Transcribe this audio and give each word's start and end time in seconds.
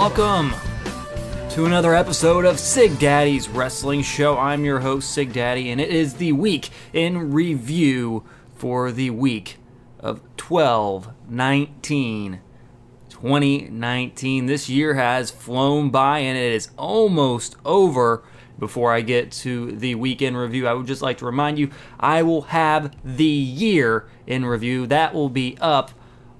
welcome 0.00 0.54
to 1.50 1.66
another 1.66 1.94
episode 1.94 2.46
of 2.46 2.58
Sig 2.58 2.98
Daddy's 2.98 3.50
Wrestling 3.50 4.00
Show. 4.00 4.38
I'm 4.38 4.64
your 4.64 4.80
host, 4.80 5.12
Sig 5.12 5.30
Daddy, 5.30 5.70
and 5.70 5.78
it 5.78 5.90
is 5.90 6.14
the 6.14 6.32
week 6.32 6.70
in 6.94 7.32
review 7.32 8.24
for 8.54 8.92
the 8.92 9.10
week 9.10 9.58
of 9.98 10.22
12 10.38 11.10
19 11.28 12.40
2019. 13.10 14.46
This 14.46 14.70
year 14.70 14.94
has 14.94 15.30
flown 15.30 15.90
by 15.90 16.20
and 16.20 16.38
it 16.38 16.54
is 16.54 16.70
almost 16.78 17.56
over. 17.66 18.24
Before 18.58 18.94
I 18.94 19.02
get 19.02 19.30
to 19.32 19.72
the 19.72 19.96
weekend 19.96 20.38
review, 20.38 20.66
I 20.66 20.72
would 20.72 20.86
just 20.86 21.02
like 21.02 21.18
to 21.18 21.26
remind 21.26 21.58
you 21.58 21.68
I 21.98 22.22
will 22.22 22.42
have 22.42 22.96
the 23.04 23.24
year 23.24 24.08
in 24.26 24.46
review. 24.46 24.86
That 24.86 25.12
will 25.12 25.28
be 25.28 25.58
up 25.60 25.90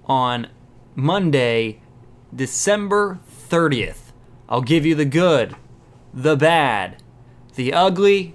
on 0.06 0.46
Monday, 0.95 1.82
December 2.34 3.20
30th. 3.50 4.12
I'll 4.48 4.62
give 4.62 4.86
you 4.86 4.95
the 4.95 5.04
good, 5.04 5.56
the 6.14 6.36
bad, 6.36 7.02
the 7.56 7.73
ugly, 7.73 8.34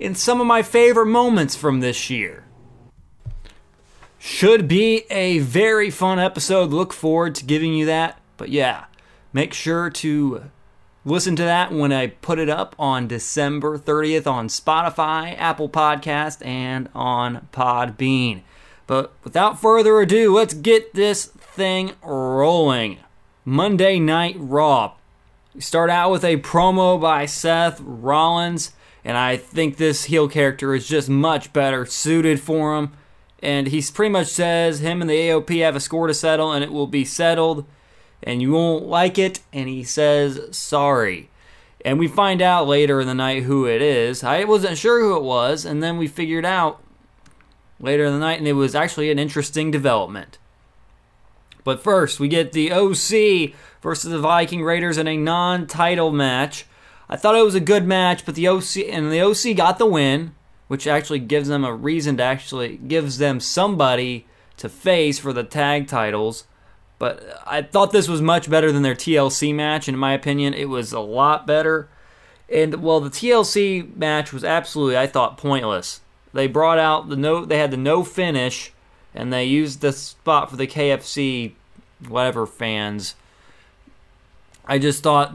and 0.00 0.16
some 0.16 0.40
of 0.40 0.46
my 0.46 0.62
favorite 0.62 1.06
moments 1.06 1.54
from 1.54 1.80
this 1.80 2.10
year. 2.10 2.44
Should 4.18 4.68
be 4.68 5.04
a 5.10 5.38
very 5.40 5.90
fun 5.90 6.18
episode. 6.18 6.70
Look 6.70 6.92
forward 6.92 7.34
to 7.36 7.44
giving 7.44 7.74
you 7.74 7.86
that. 7.86 8.18
But 8.36 8.50
yeah, 8.50 8.84
make 9.32 9.52
sure 9.52 9.90
to 9.90 10.50
listen 11.04 11.36
to 11.36 11.42
that 11.42 11.72
when 11.72 11.92
I 11.92 12.08
put 12.08 12.38
it 12.38 12.48
up 12.48 12.76
on 12.78 13.08
December 13.08 13.78
30th 13.78 14.26
on 14.26 14.48
Spotify, 14.48 15.36
Apple 15.38 15.68
Podcast, 15.68 16.44
and 16.44 16.88
on 16.94 17.48
Podbean. 17.52 18.42
But 18.86 19.12
without 19.24 19.60
further 19.60 20.00
ado, 20.00 20.34
let's 20.34 20.54
get 20.54 20.94
this 20.94 21.26
thing 21.26 21.92
rolling. 22.02 22.98
Monday 23.44 23.98
Night 23.98 24.36
Raw. 24.38 24.92
We 25.52 25.60
start 25.60 25.90
out 25.90 26.12
with 26.12 26.24
a 26.24 26.36
promo 26.36 27.00
by 27.00 27.26
Seth 27.26 27.80
Rollins, 27.80 28.70
and 29.04 29.18
I 29.18 29.36
think 29.36 29.76
this 29.76 30.04
heel 30.04 30.28
character 30.28 30.76
is 30.76 30.86
just 30.86 31.08
much 31.08 31.52
better 31.52 31.84
suited 31.84 32.38
for 32.38 32.78
him. 32.78 32.92
And 33.40 33.66
he 33.66 33.82
pretty 33.92 34.12
much 34.12 34.28
says 34.28 34.78
him 34.78 35.00
and 35.00 35.10
the 35.10 35.14
AOP 35.14 35.60
have 35.64 35.74
a 35.74 35.80
score 35.80 36.06
to 36.06 36.14
settle, 36.14 36.52
and 36.52 36.62
it 36.62 36.70
will 36.70 36.86
be 36.86 37.04
settled, 37.04 37.66
and 38.22 38.40
you 38.40 38.52
won't 38.52 38.84
like 38.84 39.18
it. 39.18 39.40
And 39.52 39.68
he 39.68 39.82
says 39.82 40.56
sorry. 40.56 41.28
And 41.84 41.98
we 41.98 42.06
find 42.06 42.40
out 42.40 42.68
later 42.68 43.00
in 43.00 43.08
the 43.08 43.14
night 43.14 43.42
who 43.42 43.66
it 43.66 43.82
is. 43.82 44.22
I 44.22 44.44
wasn't 44.44 44.78
sure 44.78 45.00
who 45.00 45.16
it 45.16 45.24
was, 45.24 45.64
and 45.64 45.82
then 45.82 45.98
we 45.98 46.06
figured 46.06 46.44
out 46.44 46.80
later 47.80 48.04
in 48.04 48.12
the 48.12 48.20
night, 48.20 48.38
and 48.38 48.46
it 48.46 48.52
was 48.52 48.76
actually 48.76 49.10
an 49.10 49.18
interesting 49.18 49.72
development. 49.72 50.38
But 51.64 51.82
first, 51.82 52.18
we 52.18 52.28
get 52.28 52.52
the 52.52 52.72
OC 52.72 53.54
versus 53.80 54.10
the 54.10 54.18
Viking 54.18 54.62
Raiders 54.62 54.98
in 54.98 55.06
a 55.06 55.16
non-title 55.16 56.12
match. 56.12 56.66
I 57.08 57.16
thought 57.16 57.36
it 57.36 57.44
was 57.44 57.54
a 57.54 57.60
good 57.60 57.86
match, 57.86 58.24
but 58.24 58.34
the 58.34 58.48
OC 58.48 58.88
and 58.88 59.12
the 59.12 59.20
OC 59.20 59.56
got 59.56 59.78
the 59.78 59.86
win, 59.86 60.34
which 60.68 60.86
actually 60.86 61.18
gives 61.18 61.48
them 61.48 61.64
a 61.64 61.74
reason 61.74 62.16
to 62.16 62.22
actually 62.22 62.76
gives 62.76 63.18
them 63.18 63.38
somebody 63.38 64.26
to 64.56 64.68
face 64.68 65.18
for 65.18 65.32
the 65.32 65.44
tag 65.44 65.88
titles. 65.88 66.44
But 66.98 67.42
I 67.44 67.62
thought 67.62 67.90
this 67.90 68.08
was 68.08 68.22
much 68.22 68.48
better 68.48 68.70
than 68.70 68.82
their 68.82 68.94
TLC 68.94 69.54
match. 69.54 69.88
And 69.88 69.96
in 69.96 70.00
my 70.00 70.12
opinion, 70.12 70.54
it 70.54 70.68
was 70.68 70.92
a 70.92 71.00
lot 71.00 71.46
better. 71.46 71.88
And 72.48 72.82
well, 72.82 73.00
the 73.00 73.10
TLC 73.10 73.96
match 73.96 74.32
was 74.32 74.44
absolutely, 74.44 74.96
I 74.96 75.06
thought, 75.06 75.36
pointless. 75.36 76.00
They 76.32 76.46
brought 76.46 76.78
out 76.78 77.08
the 77.08 77.16
no, 77.16 77.44
they 77.44 77.58
had 77.58 77.72
the 77.72 77.76
no 77.76 78.04
finish 78.04 78.72
and 79.14 79.32
they 79.32 79.44
used 79.44 79.80
the 79.80 79.92
spot 79.92 80.50
for 80.50 80.56
the 80.56 80.66
KFC 80.66 81.52
whatever 82.08 82.46
fans. 82.46 83.14
I 84.66 84.78
just 84.78 85.02
thought 85.02 85.34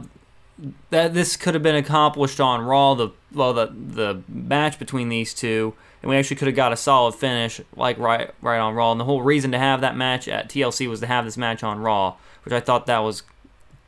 that 0.90 1.14
this 1.14 1.36
could 1.36 1.54
have 1.54 1.62
been 1.62 1.76
accomplished 1.76 2.40
on 2.40 2.62
Raw, 2.62 2.94
the 2.94 3.10
well 3.32 3.52
the 3.52 3.66
the 3.66 4.22
match 4.28 4.78
between 4.78 5.08
these 5.08 5.34
two, 5.34 5.74
and 6.02 6.10
we 6.10 6.16
actually 6.16 6.36
could 6.36 6.48
have 6.48 6.56
got 6.56 6.72
a 6.72 6.76
solid 6.76 7.14
finish 7.14 7.60
like 7.76 7.98
right 7.98 8.30
right 8.40 8.58
on 8.58 8.74
Raw. 8.74 8.92
And 8.92 9.00
the 9.00 9.04
whole 9.04 9.22
reason 9.22 9.52
to 9.52 9.58
have 9.58 9.80
that 9.80 9.96
match 9.96 10.28
at 10.28 10.48
TLC 10.48 10.88
was 10.88 11.00
to 11.00 11.06
have 11.06 11.24
this 11.24 11.36
match 11.36 11.62
on 11.62 11.78
Raw, 11.78 12.16
which 12.44 12.52
I 12.52 12.60
thought 12.60 12.86
that 12.86 13.00
was 13.00 13.22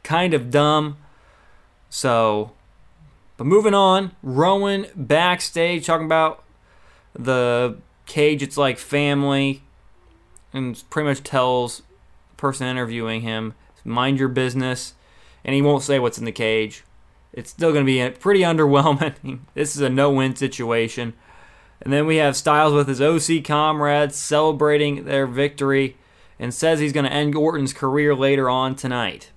kind 0.02 0.34
of 0.34 0.50
dumb. 0.50 0.96
So, 1.88 2.52
but 3.36 3.46
moving 3.46 3.74
on, 3.74 4.12
Rowan 4.22 4.86
backstage 4.94 5.86
talking 5.86 6.06
about 6.06 6.44
the 7.14 7.78
cage. 8.06 8.42
It's 8.42 8.56
like 8.56 8.78
family 8.78 9.62
and 10.52 10.82
pretty 10.90 11.08
much 11.08 11.22
tells 11.22 11.78
the 12.30 12.36
person 12.36 12.66
interviewing 12.66 13.22
him, 13.22 13.54
mind 13.84 14.18
your 14.18 14.28
business, 14.28 14.94
and 15.44 15.54
he 15.54 15.62
won't 15.62 15.82
say 15.82 15.98
what's 15.98 16.18
in 16.18 16.24
the 16.24 16.32
cage. 16.32 16.84
It's 17.32 17.50
still 17.50 17.72
going 17.72 17.86
to 17.86 17.92
be 17.92 18.18
pretty 18.18 18.40
underwhelming. 18.42 19.40
this 19.54 19.76
is 19.76 19.82
a 19.82 19.88
no 19.88 20.10
win 20.10 20.36
situation. 20.36 21.14
And 21.82 21.92
then 21.92 22.06
we 22.06 22.16
have 22.16 22.36
Styles 22.36 22.74
with 22.74 22.88
his 22.88 23.00
OC 23.00 23.42
comrades 23.44 24.16
celebrating 24.16 25.04
their 25.04 25.26
victory 25.26 25.96
and 26.38 26.52
says 26.52 26.78
he's 26.80 26.92
going 26.92 27.06
to 27.06 27.12
end 27.12 27.34
Orton's 27.34 27.72
career 27.72 28.14
later 28.14 28.50
on 28.50 28.74
tonight. 28.74 29.30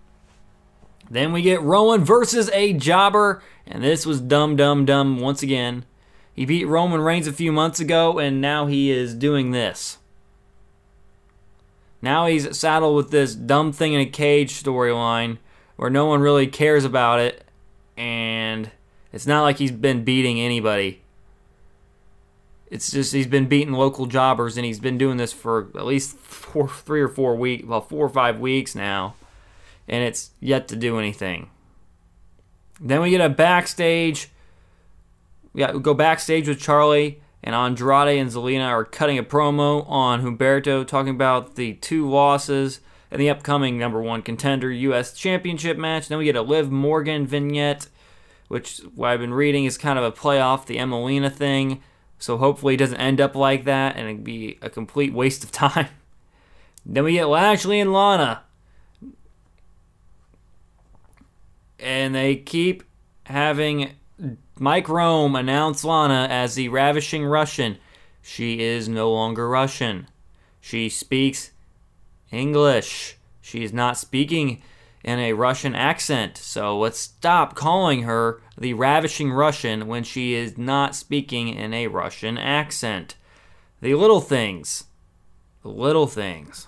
Then 1.09 1.31
we 1.31 1.41
get 1.41 1.61
Rowan 1.61 2.03
versus 2.03 2.49
a 2.53 2.73
jobber, 2.73 3.43
and 3.67 3.83
this 3.83 4.05
was 4.05 4.21
dumb, 4.21 4.55
dumb, 4.55 4.85
dumb 4.85 5.19
once 5.19 5.43
again. 5.43 5.85
He 6.33 6.45
beat 6.45 6.65
Roman 6.65 7.01
Reigns 7.01 7.27
a 7.27 7.33
few 7.33 7.51
months 7.51 7.79
ago, 7.79 8.19
and 8.19 8.41
now 8.41 8.65
he 8.65 8.89
is 8.89 9.13
doing 9.13 9.51
this. 9.51 9.99
Now 12.03 12.25
he's 12.25 12.57
saddled 12.57 12.97
with 12.97 13.11
this 13.11 13.33
dumb 13.33 13.71
thing 13.71 13.93
in 13.93 14.01
a 14.01 14.05
cage 14.05 14.61
storyline 14.61 15.37
where 15.77 15.89
no 15.89 16.05
one 16.05 16.19
really 16.19 16.47
cares 16.47 16.83
about 16.83 17.21
it, 17.21 17.45
and 17.95 18.69
it's 19.13 19.25
not 19.25 19.43
like 19.43 19.57
he's 19.57 19.71
been 19.71 20.03
beating 20.03 20.37
anybody. 20.37 21.01
It's 22.69 22.91
just 22.91 23.13
he's 23.13 23.25
been 23.25 23.47
beating 23.47 23.71
local 23.73 24.05
jobbers, 24.05 24.57
and 24.57 24.65
he's 24.65 24.81
been 24.81 24.97
doing 24.97 25.15
this 25.15 25.31
for 25.31 25.69
at 25.75 25.85
least 25.85 26.17
four, 26.17 26.67
three 26.67 26.99
or 26.99 27.07
four 27.07 27.37
weeks, 27.37 27.65
well, 27.65 27.79
four 27.79 28.05
or 28.05 28.09
five 28.09 28.37
weeks 28.37 28.75
now, 28.75 29.15
and 29.87 30.03
it's 30.03 30.31
yet 30.41 30.67
to 30.67 30.75
do 30.75 30.99
anything. 30.99 31.51
Then 32.81 33.01
we 33.01 33.11
get 33.11 33.21
a 33.21 33.29
backstage. 33.29 34.29
Yeah, 35.53 35.71
we 35.71 35.79
go 35.79 35.93
backstage 35.93 36.49
with 36.49 36.59
Charlie 36.59 37.21
and 37.43 37.53
Andrade 37.53 38.17
and 38.19 38.29
Zelina 38.29 38.67
are 38.67 38.85
cutting 38.85 39.17
a 39.17 39.23
promo 39.23 39.87
on 39.89 40.21
Humberto, 40.21 40.87
talking 40.87 41.13
about 41.13 41.55
the 41.55 41.73
two 41.73 42.09
losses 42.09 42.79
and 43.11 43.19
the 43.19 43.29
upcoming 43.29 43.77
number 43.77 44.01
one 44.01 44.21
contender 44.21 44.71
U.S. 44.71 45.13
Championship 45.13 45.77
match. 45.77 46.07
Then 46.07 46.17
we 46.17 46.25
get 46.25 46.37
a 46.37 46.41
Liv 46.41 46.71
Morgan 46.71 47.27
vignette, 47.27 47.87
which 48.47 48.77
what 48.95 49.09
I've 49.09 49.19
been 49.19 49.33
reading 49.33 49.65
is 49.65 49.77
kind 49.77 49.99
of 49.99 50.05
a 50.05 50.11
play 50.11 50.39
off 50.39 50.65
the 50.65 50.77
Emmalina 50.77 51.31
thing. 51.31 51.83
So 52.17 52.37
hopefully 52.37 52.75
it 52.75 52.77
doesn't 52.77 52.97
end 52.97 53.19
up 53.19 53.35
like 53.35 53.65
that 53.65 53.97
and 53.97 54.07
it'd 54.07 54.23
be 54.23 54.57
a 54.61 54.69
complete 54.69 55.13
waste 55.13 55.43
of 55.43 55.51
time. 55.51 55.89
then 56.85 57.03
we 57.03 57.13
get 57.13 57.25
Lashley 57.25 57.81
and 57.81 57.91
Lana. 57.91 58.43
And 61.77 62.15
they 62.15 62.37
keep 62.37 62.83
having 63.25 63.91
Mike 64.59 64.87
Rome 64.87 65.35
announced 65.35 65.83
Lana 65.83 66.27
as 66.29 66.55
the 66.55 66.69
ravishing 66.69 67.25
Russian. 67.25 67.77
She 68.21 68.61
is 68.61 68.87
no 68.87 69.11
longer 69.11 69.49
Russian. 69.49 70.07
She 70.61 70.89
speaks 70.89 71.51
English. 72.31 73.17
She 73.41 73.63
is 73.63 73.73
not 73.73 73.97
speaking 73.97 74.61
in 75.03 75.19
a 75.19 75.33
Russian 75.33 75.73
accent. 75.73 76.37
So 76.37 76.77
let's 76.77 76.99
stop 76.99 77.55
calling 77.55 78.03
her 78.03 78.41
the 78.57 78.73
ravishing 78.75 79.31
Russian 79.31 79.87
when 79.87 80.03
she 80.03 80.35
is 80.35 80.57
not 80.57 80.95
speaking 80.95 81.49
in 81.49 81.73
a 81.73 81.87
Russian 81.87 82.37
accent. 82.37 83.15
The 83.81 83.95
little 83.95 84.21
things. 84.21 84.85
The 85.63 85.69
little 85.69 86.07
things 86.07 86.67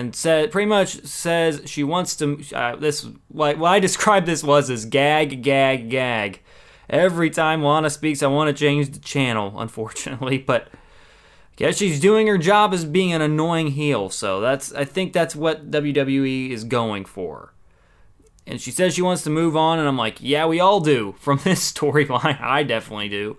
and 0.00 0.16
said 0.16 0.50
pretty 0.50 0.66
much 0.66 1.04
says 1.04 1.62
she 1.66 1.84
wants 1.84 2.16
to 2.16 2.42
uh, 2.54 2.74
this 2.76 3.06
like 3.30 3.58
what 3.58 3.72
I 3.72 3.80
described 3.80 4.26
this 4.26 4.42
was 4.42 4.70
as 4.70 4.86
gag 4.86 5.42
gag 5.42 5.90
gag. 5.90 6.40
Every 6.88 7.30
time 7.30 7.62
Lana 7.62 7.90
speaks, 7.90 8.22
I 8.22 8.26
want 8.26 8.48
to 8.48 8.64
change 8.64 8.90
the 8.90 8.98
channel, 8.98 9.54
unfortunately, 9.60 10.38
but 10.38 10.68
I 10.72 11.56
guess 11.56 11.76
she's 11.76 12.00
doing 12.00 12.26
her 12.26 12.38
job 12.38 12.72
as 12.72 12.84
being 12.84 13.12
an 13.12 13.20
annoying 13.20 13.68
heel. 13.68 14.08
So 14.08 14.40
that's 14.40 14.72
I 14.72 14.84
think 14.84 15.12
that's 15.12 15.36
what 15.36 15.70
WWE 15.70 16.50
is 16.50 16.64
going 16.64 17.04
for. 17.04 17.52
And 18.46 18.60
she 18.60 18.70
says 18.70 18.94
she 18.94 19.02
wants 19.02 19.22
to 19.24 19.30
move 19.30 19.54
on, 19.54 19.78
and 19.78 19.86
I'm 19.86 19.98
like, 19.98 20.16
yeah, 20.20 20.46
we 20.46 20.58
all 20.58 20.80
do 20.80 21.14
from 21.20 21.40
this 21.44 21.70
storyline. 21.70 22.40
I 22.42 22.62
definitely 22.62 23.10
do. 23.10 23.36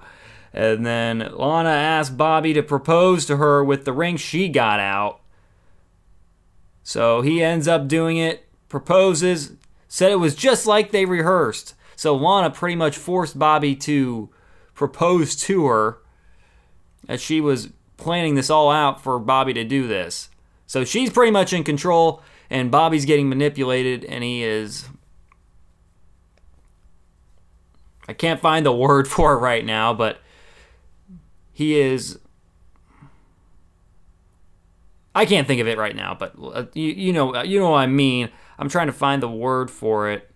And 0.54 0.86
then 0.86 1.32
Lana 1.34 1.70
asked 1.70 2.18
Bobby 2.18 2.54
to 2.54 2.62
propose 2.62 3.26
to 3.26 3.38
her 3.38 3.64
with 3.64 3.86
the 3.86 3.94
ring 3.94 4.18
she 4.18 4.48
got 4.48 4.80
out. 4.80 5.21
So 6.84 7.22
he 7.22 7.44
ends 7.44 7.68
up 7.68 7.88
doing 7.88 8.18
it, 8.18 8.48
proposes, 8.70 9.54
said 9.88 10.12
it 10.12 10.20
was 10.20 10.36
just 10.36 10.66
like 10.66 10.92
they 10.92 11.06
rehearsed. 11.06 11.76
So 11.96 12.16
Lana 12.16 12.50
pretty 12.50 12.76
much 12.76 12.98
forced 12.98 13.38
Bobby 13.38 13.76
to 13.76 14.30
propose 14.74 15.36
to 15.36 15.68
her 15.68 15.98
as 17.08 17.22
she 17.22 17.42
was 17.42 17.70
planning 17.98 18.36
this 18.36 18.50
all 18.50 18.72
out 18.72 19.04
for 19.04 19.20
Bobby 19.20 19.54
to 19.54 19.64
do 19.64 19.88
this. 19.88 20.30
So 20.66 20.84
she's 20.84 21.10
pretty 21.10 21.32
much 21.32 21.54
in 21.54 21.64
control. 21.64 22.24
and 22.50 22.72
Bobby's 22.72 23.06
getting 23.06 23.30
manipulated, 23.30 24.04
and 24.06 24.24
he 24.24 24.44
is. 24.44 24.90
I 28.08 28.14
can't 28.14 28.42
find 28.42 28.66
the 28.66 28.72
word 28.76 29.08
for 29.08 29.34
it 29.34 29.38
right 29.38 29.66
now, 29.66 29.94
but 29.94 30.20
he 31.54 31.80
is. 31.80 32.20
I 35.14 35.26
can't 35.26 35.48
think 35.48 35.60
of 35.60 35.68
it 35.68 35.78
right 35.78 35.96
now, 35.96 36.16
but 36.18 36.34
uh, 36.42 36.66
you, 36.74 36.90
you 36.90 37.14
know 37.14 37.42
you 37.44 37.60
know 37.60 37.72
what 37.72 37.80
I 37.80 37.88
mean. 37.88 38.30
I'm 38.58 38.70
trying 38.70 38.88
to 38.88 38.94
find 38.94 39.22
the 39.22 39.30
word 39.30 39.70
for 39.70 40.10
it. 40.10 40.30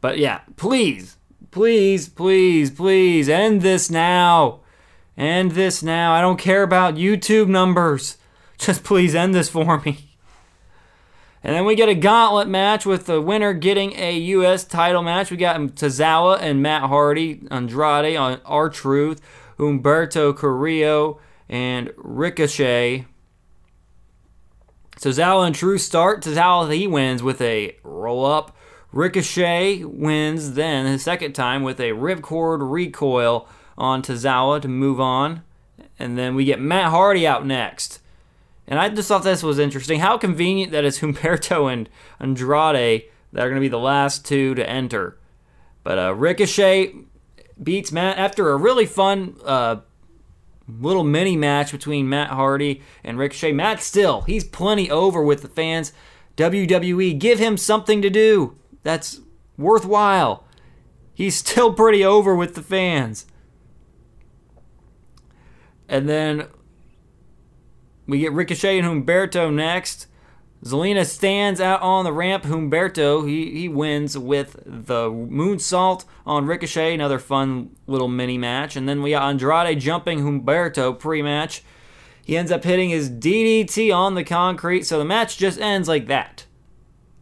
But 0.00 0.18
yeah, 0.18 0.40
please, 0.56 1.16
please, 1.50 2.08
please, 2.08 2.70
please 2.70 3.28
end 3.28 3.62
this 3.62 3.90
now. 3.90 4.60
End 5.16 5.52
this 5.52 5.82
now. 5.82 6.12
I 6.12 6.20
don't 6.20 6.38
care 6.38 6.62
about 6.62 6.94
YouTube 6.94 7.48
numbers. 7.48 8.18
Just 8.58 8.84
please 8.84 9.14
end 9.14 9.34
this 9.34 9.48
for 9.48 9.80
me. 9.80 10.06
And 11.42 11.54
then 11.54 11.64
we 11.64 11.74
get 11.76 11.88
a 11.88 11.94
gauntlet 11.94 12.48
match 12.48 12.84
with 12.84 13.06
the 13.06 13.20
winner 13.20 13.52
getting 13.52 13.92
a 13.94 14.18
U.S. 14.18 14.64
title 14.64 15.02
match. 15.02 15.30
We 15.30 15.36
got 15.36 15.60
Tozawa 15.60 16.40
and 16.40 16.60
Matt 16.60 16.82
Hardy, 16.82 17.46
Andrade 17.50 18.16
on 18.16 18.40
R-Truth, 18.44 19.20
Humberto 19.58 20.36
Carrillo, 20.36 21.20
and 21.48 21.92
Ricochet. 21.96 23.06
Tozawa 24.96 25.46
and 25.46 25.54
True 25.54 25.78
start. 25.78 26.22
Tozawa 26.22 26.72
he 26.72 26.86
wins 26.86 27.22
with 27.22 27.40
a 27.40 27.76
roll 27.82 28.24
up. 28.24 28.56
Ricochet 28.92 29.84
wins 29.84 30.54
then 30.54 30.86
his 30.86 31.02
second 31.02 31.34
time 31.34 31.62
with 31.62 31.78
a 31.80 31.90
ripcord 31.90 32.70
recoil 32.70 33.48
on 33.76 34.02
Tozawa 34.02 34.60
to 34.62 34.68
move 34.68 35.00
on. 35.00 35.42
And 35.98 36.16
then 36.16 36.34
we 36.34 36.44
get 36.44 36.60
Matt 36.60 36.90
Hardy 36.90 37.26
out 37.26 37.44
next. 37.44 38.00
And 38.66 38.80
I 38.80 38.88
just 38.88 39.08
thought 39.08 39.22
this 39.22 39.42
was 39.42 39.58
interesting. 39.58 40.00
How 40.00 40.18
convenient 40.18 40.72
that 40.72 40.84
it's 40.84 40.98
Humberto 41.00 41.72
and 41.72 41.88
Andrade 42.18 43.04
that 43.32 43.44
are 43.44 43.48
going 43.48 43.60
to 43.60 43.64
be 43.64 43.68
the 43.68 43.78
last 43.78 44.24
two 44.24 44.54
to 44.54 44.68
enter. 44.68 45.18
But 45.82 45.98
uh, 45.98 46.14
Ricochet 46.14 46.94
beats 47.62 47.92
Matt 47.92 48.18
after 48.18 48.50
a 48.50 48.56
really 48.56 48.86
fun 48.86 49.36
uh, 49.44 49.76
little 50.68 51.04
mini 51.04 51.36
match 51.36 51.72
between 51.72 52.08
Matt 52.08 52.30
Hardy 52.30 52.82
and 53.04 53.18
Ricochet. 53.18 53.52
Matt 53.52 53.82
still, 53.82 54.22
he's 54.22 54.44
plenty 54.44 54.90
over 54.90 55.22
with 55.22 55.42
the 55.42 55.48
fans. 55.48 55.92
WWE, 56.36 57.18
give 57.18 57.38
him 57.38 57.56
something 57.56 58.02
to 58.02 58.10
do 58.10 58.56
that's 58.82 59.20
worthwhile. 59.56 60.44
He's 61.14 61.34
still 61.36 61.72
pretty 61.72 62.04
over 62.04 62.34
with 62.34 62.54
the 62.54 62.62
fans. 62.62 63.26
And 65.88 66.08
then 66.08 66.48
we 68.06 68.18
get 68.18 68.32
Ricochet 68.32 68.78
and 68.78 69.06
Humberto 69.06 69.52
next. 69.52 70.08
Zelina 70.64 71.04
stands 71.04 71.60
out 71.60 71.82
on 71.82 72.04
the 72.04 72.12
ramp. 72.12 72.44
Humberto, 72.44 73.28
he, 73.28 73.50
he 73.50 73.68
wins 73.68 74.16
with 74.16 74.62
the 74.64 75.10
moonsault 75.10 76.04
on 76.24 76.46
Ricochet. 76.46 76.94
Another 76.94 77.18
fun 77.18 77.76
little 77.86 78.08
mini 78.08 78.38
match. 78.38 78.74
And 78.74 78.88
then 78.88 79.02
we 79.02 79.10
got 79.10 79.28
Andrade 79.28 79.78
jumping 79.80 80.20
Humberto 80.20 80.98
pre 80.98 81.22
match. 81.22 81.62
He 82.24 82.36
ends 82.36 82.50
up 82.50 82.64
hitting 82.64 82.90
his 82.90 83.08
DDT 83.10 83.94
on 83.94 84.14
the 84.14 84.24
concrete. 84.24 84.84
So 84.84 84.98
the 84.98 85.04
match 85.04 85.38
just 85.38 85.60
ends 85.60 85.88
like 85.88 86.06
that. 86.08 86.46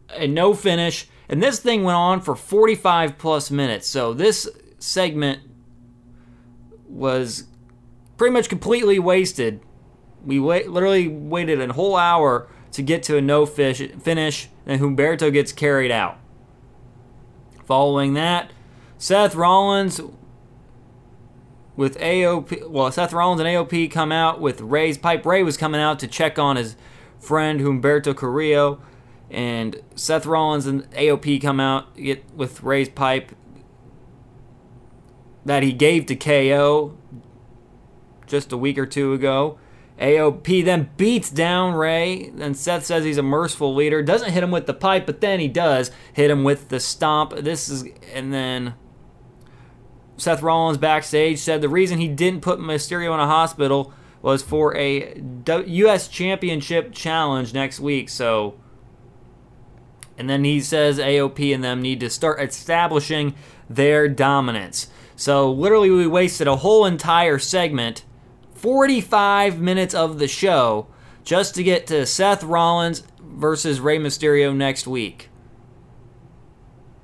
And 0.09 0.33
no 0.33 0.53
finish. 0.53 1.07
And 1.29 1.43
this 1.43 1.59
thing 1.59 1.83
went 1.83 1.97
on 1.97 2.21
for 2.21 2.35
45 2.35 3.17
plus 3.17 3.51
minutes. 3.51 3.87
So 3.87 4.13
this 4.13 4.47
segment 4.79 5.41
was 6.87 7.45
pretty 8.17 8.33
much 8.33 8.49
completely 8.49 8.97
wasted. 8.97 9.59
We 10.23 10.39
wait, 10.39 10.69
literally 10.69 11.07
waited 11.07 11.61
a 11.61 11.73
whole 11.73 11.95
hour 11.95 12.47
to 12.75 12.83
get 12.83 13.03
to 13.03 13.17
a 13.17 13.21
no 13.21 13.45
fish 13.45 13.81
finish, 14.01 14.49
and 14.65 14.81
Humberto 14.81 15.31
gets 15.31 15.51
carried 15.51 15.91
out. 15.91 16.17
Following 17.65 18.13
that, 18.13 18.51
Seth 18.97 19.35
Rollins 19.35 19.99
with 21.75 21.97
AOP. 21.97 22.69
Well, 22.69 22.91
Seth 22.91 23.13
Rollins 23.13 23.41
and 23.41 23.49
AOP 23.49 23.91
come 23.91 24.11
out 24.11 24.39
with 24.39 24.61
Rey's 24.61 24.97
pipe. 24.97 25.25
Rey 25.25 25.43
was 25.43 25.57
coming 25.57 25.81
out 25.81 25.99
to 25.99 26.07
check 26.07 26.37
on 26.37 26.55
his 26.55 26.75
friend 27.19 27.59
Humberto 27.59 28.15
Carrillo, 28.15 28.81
and 29.29 29.81
Seth 29.95 30.25
Rollins 30.25 30.65
and 30.65 30.89
AOP 30.91 31.41
come 31.41 31.59
out 31.59 31.95
get 31.95 32.23
with 32.33 32.61
Rey's 32.61 32.89
pipe 32.89 33.31
that 35.43 35.63
he 35.63 35.71
gave 35.71 36.05
to 36.07 36.15
KO 36.15 36.97
just 38.25 38.51
a 38.51 38.57
week 38.57 38.77
or 38.77 38.85
two 38.85 39.13
ago. 39.13 39.57
AOP 39.99 40.65
then 40.65 40.89
beats 40.97 41.29
down 41.29 41.73
Rey, 41.73 42.29
Then 42.33 42.53
Seth 42.53 42.85
says 42.85 43.05
he's 43.05 43.17
a 43.17 43.23
merciful 43.23 43.73
leader. 43.73 44.03
Doesn't 44.03 44.31
hit 44.31 44.43
him 44.43 44.51
with 44.51 44.65
the 44.65 44.73
pipe, 44.73 45.05
but 45.05 45.21
then 45.21 45.39
he 45.39 45.47
does 45.47 45.89
hit 46.13 46.29
him 46.29 46.43
with 46.43 46.67
the 46.67 46.81
stomp. 46.81 47.33
This 47.37 47.69
is, 47.69 47.85
and 48.13 48.33
then 48.33 48.73
Seth 50.17 50.41
Rollins 50.41 50.77
backstage 50.77 51.39
said 51.39 51.61
the 51.61 51.69
reason 51.69 51.99
he 51.99 52.07
didn't 52.07 52.41
put 52.41 52.59
Mysterio 52.59 53.13
in 53.13 53.19
a 53.19 53.27
hospital 53.27 53.93
was 54.21 54.41
for 54.41 54.75
a 54.75 55.21
U.S. 55.47 56.07
Championship 56.07 56.93
challenge 56.93 57.53
next 57.53 57.79
week. 57.79 58.09
So, 58.09 58.55
and 60.17 60.29
then 60.29 60.43
he 60.43 60.61
says 60.61 60.99
AOP 60.99 61.53
and 61.53 61.63
them 61.63 61.81
need 61.81 61.99
to 61.99 62.09
start 62.09 62.41
establishing 62.41 63.35
their 63.69 64.07
dominance. 64.07 64.87
So, 65.15 65.51
literally, 65.51 65.89
we 65.89 66.07
wasted 66.07 66.47
a 66.47 66.57
whole 66.57 66.85
entire 66.85 67.39
segment 67.39 68.03
45 68.65 69.61
minutes 69.61 69.93
of 69.93 70.17
the 70.17 70.27
show 70.27 70.87
just 71.23 71.53
to 71.53 71.61
get 71.61 71.85
to 71.85 72.03
Seth 72.03 72.43
Rollins 72.43 73.03
versus 73.21 73.79
Rey 73.79 73.99
Mysterio 73.99 74.55
next 74.55 74.87
week. 74.87 75.29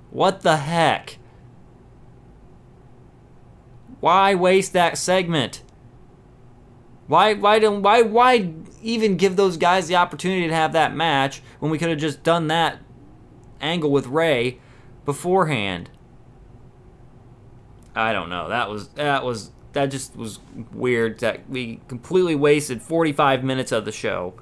What 0.10 0.42
the 0.42 0.58
heck? 0.58 1.20
Why 4.00 4.34
waste 4.34 4.74
that 4.74 4.98
segment? 4.98 5.62
Why 7.06 7.36
why 7.36 7.60
don't 7.60 7.84
why 7.84 8.02
why 8.02 8.56
even 8.82 9.16
give 9.16 9.36
those 9.36 9.58
guys 9.58 9.88
the 9.88 9.98
opportunity 9.98 10.48
to 10.48 10.56
have 10.56 10.74
that 10.74 10.96
match 10.96 11.44
when 11.60 11.70
we 11.70 11.78
could 11.78 11.90
have 11.90 12.00
just 12.00 12.24
done 12.24 12.48
that 12.48 12.80
angle 13.62 13.92
with 13.92 14.08
Rey 14.08 14.58
beforehand? 15.06 15.92
I 17.94 18.14
don't 18.14 18.30
know. 18.32 18.50
That 18.50 18.68
was 18.68 18.88
that 18.94 19.24
was 19.24 19.52
that 19.74 19.88
just 19.88 20.16
was 20.16 20.40
weird 20.74 21.20
that 21.20 21.50
we 21.50 21.80
completely 21.88 22.36
wasted 22.36 22.82
45 22.82 23.44
minutes 23.44 23.72
of 23.72 23.86
the 23.86 23.92
show. 23.92 24.34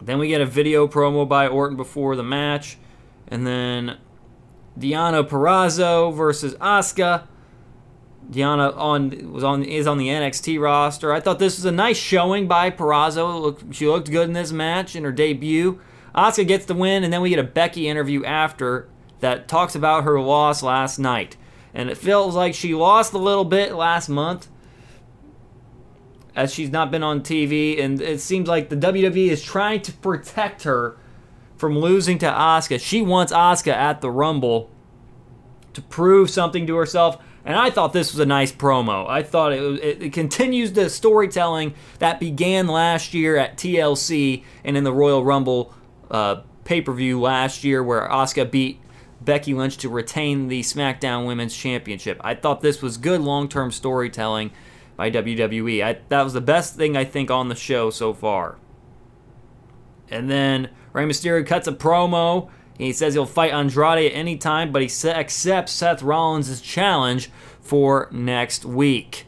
Then 0.00 0.18
we 0.18 0.28
get 0.28 0.40
a 0.40 0.46
video 0.46 0.88
promo 0.88 1.28
by 1.28 1.46
Orton 1.46 1.76
before 1.76 2.16
the 2.16 2.24
match, 2.24 2.78
and 3.28 3.46
then 3.46 3.98
Deonna 4.78 5.28
Purrazzo 5.28 6.14
versus 6.14 6.54
Asuka. 6.54 7.26
Deonna 8.30 8.76
on 8.76 9.32
was 9.32 9.44
on 9.44 9.62
is 9.62 9.86
on 9.86 9.98
the 9.98 10.08
NXT 10.08 10.60
roster. 10.60 11.12
I 11.12 11.20
thought 11.20 11.38
this 11.38 11.56
was 11.56 11.64
a 11.64 11.72
nice 11.72 11.98
showing 11.98 12.48
by 12.48 12.70
Purrazzo. 12.70 13.72
she 13.72 13.86
looked 13.86 14.10
good 14.10 14.28
in 14.28 14.32
this 14.32 14.52
match 14.52 14.96
in 14.96 15.04
her 15.04 15.12
debut. 15.12 15.80
Asuka 16.14 16.46
gets 16.46 16.66
the 16.66 16.74
win, 16.74 17.04
and 17.04 17.12
then 17.12 17.20
we 17.20 17.30
get 17.30 17.38
a 17.38 17.44
Becky 17.44 17.88
interview 17.88 18.24
after 18.24 18.88
that 19.20 19.48
talks 19.48 19.74
about 19.74 20.04
her 20.04 20.20
loss 20.20 20.62
last 20.62 20.98
night 20.98 21.36
and 21.74 21.90
it 21.90 21.96
feels 21.96 22.34
like 22.34 22.54
she 22.54 22.74
lost 22.74 23.12
a 23.12 23.18
little 23.18 23.44
bit 23.44 23.74
last 23.74 24.08
month 24.08 24.48
as 26.34 26.52
she's 26.52 26.70
not 26.70 26.90
been 26.90 27.02
on 27.02 27.20
TV, 27.20 27.82
and 27.82 28.00
it 28.00 28.20
seems 28.20 28.48
like 28.48 28.68
the 28.68 28.76
WWE 28.76 29.28
is 29.28 29.42
trying 29.42 29.82
to 29.82 29.92
protect 29.92 30.62
her 30.62 30.96
from 31.56 31.78
losing 31.78 32.18
to 32.18 32.26
Asuka. 32.26 32.80
She 32.80 33.02
wants 33.02 33.32
Asuka 33.32 33.72
at 33.72 34.00
the 34.00 34.10
Rumble 34.10 34.70
to 35.74 35.82
prove 35.82 36.30
something 36.30 36.66
to 36.66 36.76
herself. 36.76 37.22
And 37.44 37.56
I 37.56 37.70
thought 37.70 37.92
this 37.92 38.12
was 38.12 38.20
a 38.20 38.26
nice 38.26 38.52
promo. 38.52 39.08
I 39.08 39.22
thought 39.22 39.52
it, 39.52 39.62
it, 39.62 40.02
it 40.02 40.12
continues 40.12 40.72
the 40.72 40.88
storytelling 40.88 41.74
that 41.98 42.20
began 42.20 42.68
last 42.68 43.14
year 43.14 43.36
at 43.36 43.56
TLC 43.56 44.44
and 44.64 44.76
in 44.76 44.84
the 44.84 44.92
Royal 44.92 45.24
Rumble 45.24 45.74
uh, 46.10 46.42
pay 46.64 46.80
per 46.80 46.92
view 46.92 47.20
last 47.20 47.64
year, 47.64 47.82
where 47.82 48.08
Asuka 48.08 48.48
beat 48.48 48.80
Becky 49.24 49.54
Lynch 49.54 49.76
to 49.78 49.88
retain 49.88 50.48
the 50.48 50.62
SmackDown 50.62 51.26
Women's 51.26 51.56
Championship. 51.56 52.20
I 52.22 52.34
thought 52.34 52.60
this 52.60 52.82
was 52.82 52.96
good 52.96 53.20
long 53.20 53.48
term 53.48 53.70
storytelling 53.70 54.52
by 54.96 55.10
WWE. 55.10 55.84
I, 55.84 55.98
that 56.08 56.22
was 56.22 56.32
the 56.32 56.40
best 56.40 56.76
thing 56.76 56.96
I 56.96 57.04
think 57.04 57.30
on 57.30 57.48
the 57.48 57.54
show 57.54 57.90
so 57.90 58.12
far. 58.12 58.58
And 60.10 60.30
then 60.30 60.70
Rey 60.92 61.04
Mysterio 61.04 61.46
cuts 61.46 61.66
a 61.66 61.72
promo. 61.72 62.50
He 62.78 62.92
says 62.92 63.14
he'll 63.14 63.26
fight 63.26 63.52
Andrade 63.52 64.12
at 64.12 64.16
any 64.16 64.36
time, 64.36 64.72
but 64.72 64.82
he 64.82 65.08
accepts 65.08 65.72
Seth 65.72 66.02
Rollins' 66.02 66.60
challenge 66.60 67.30
for 67.60 68.08
next 68.10 68.64
week. 68.64 69.26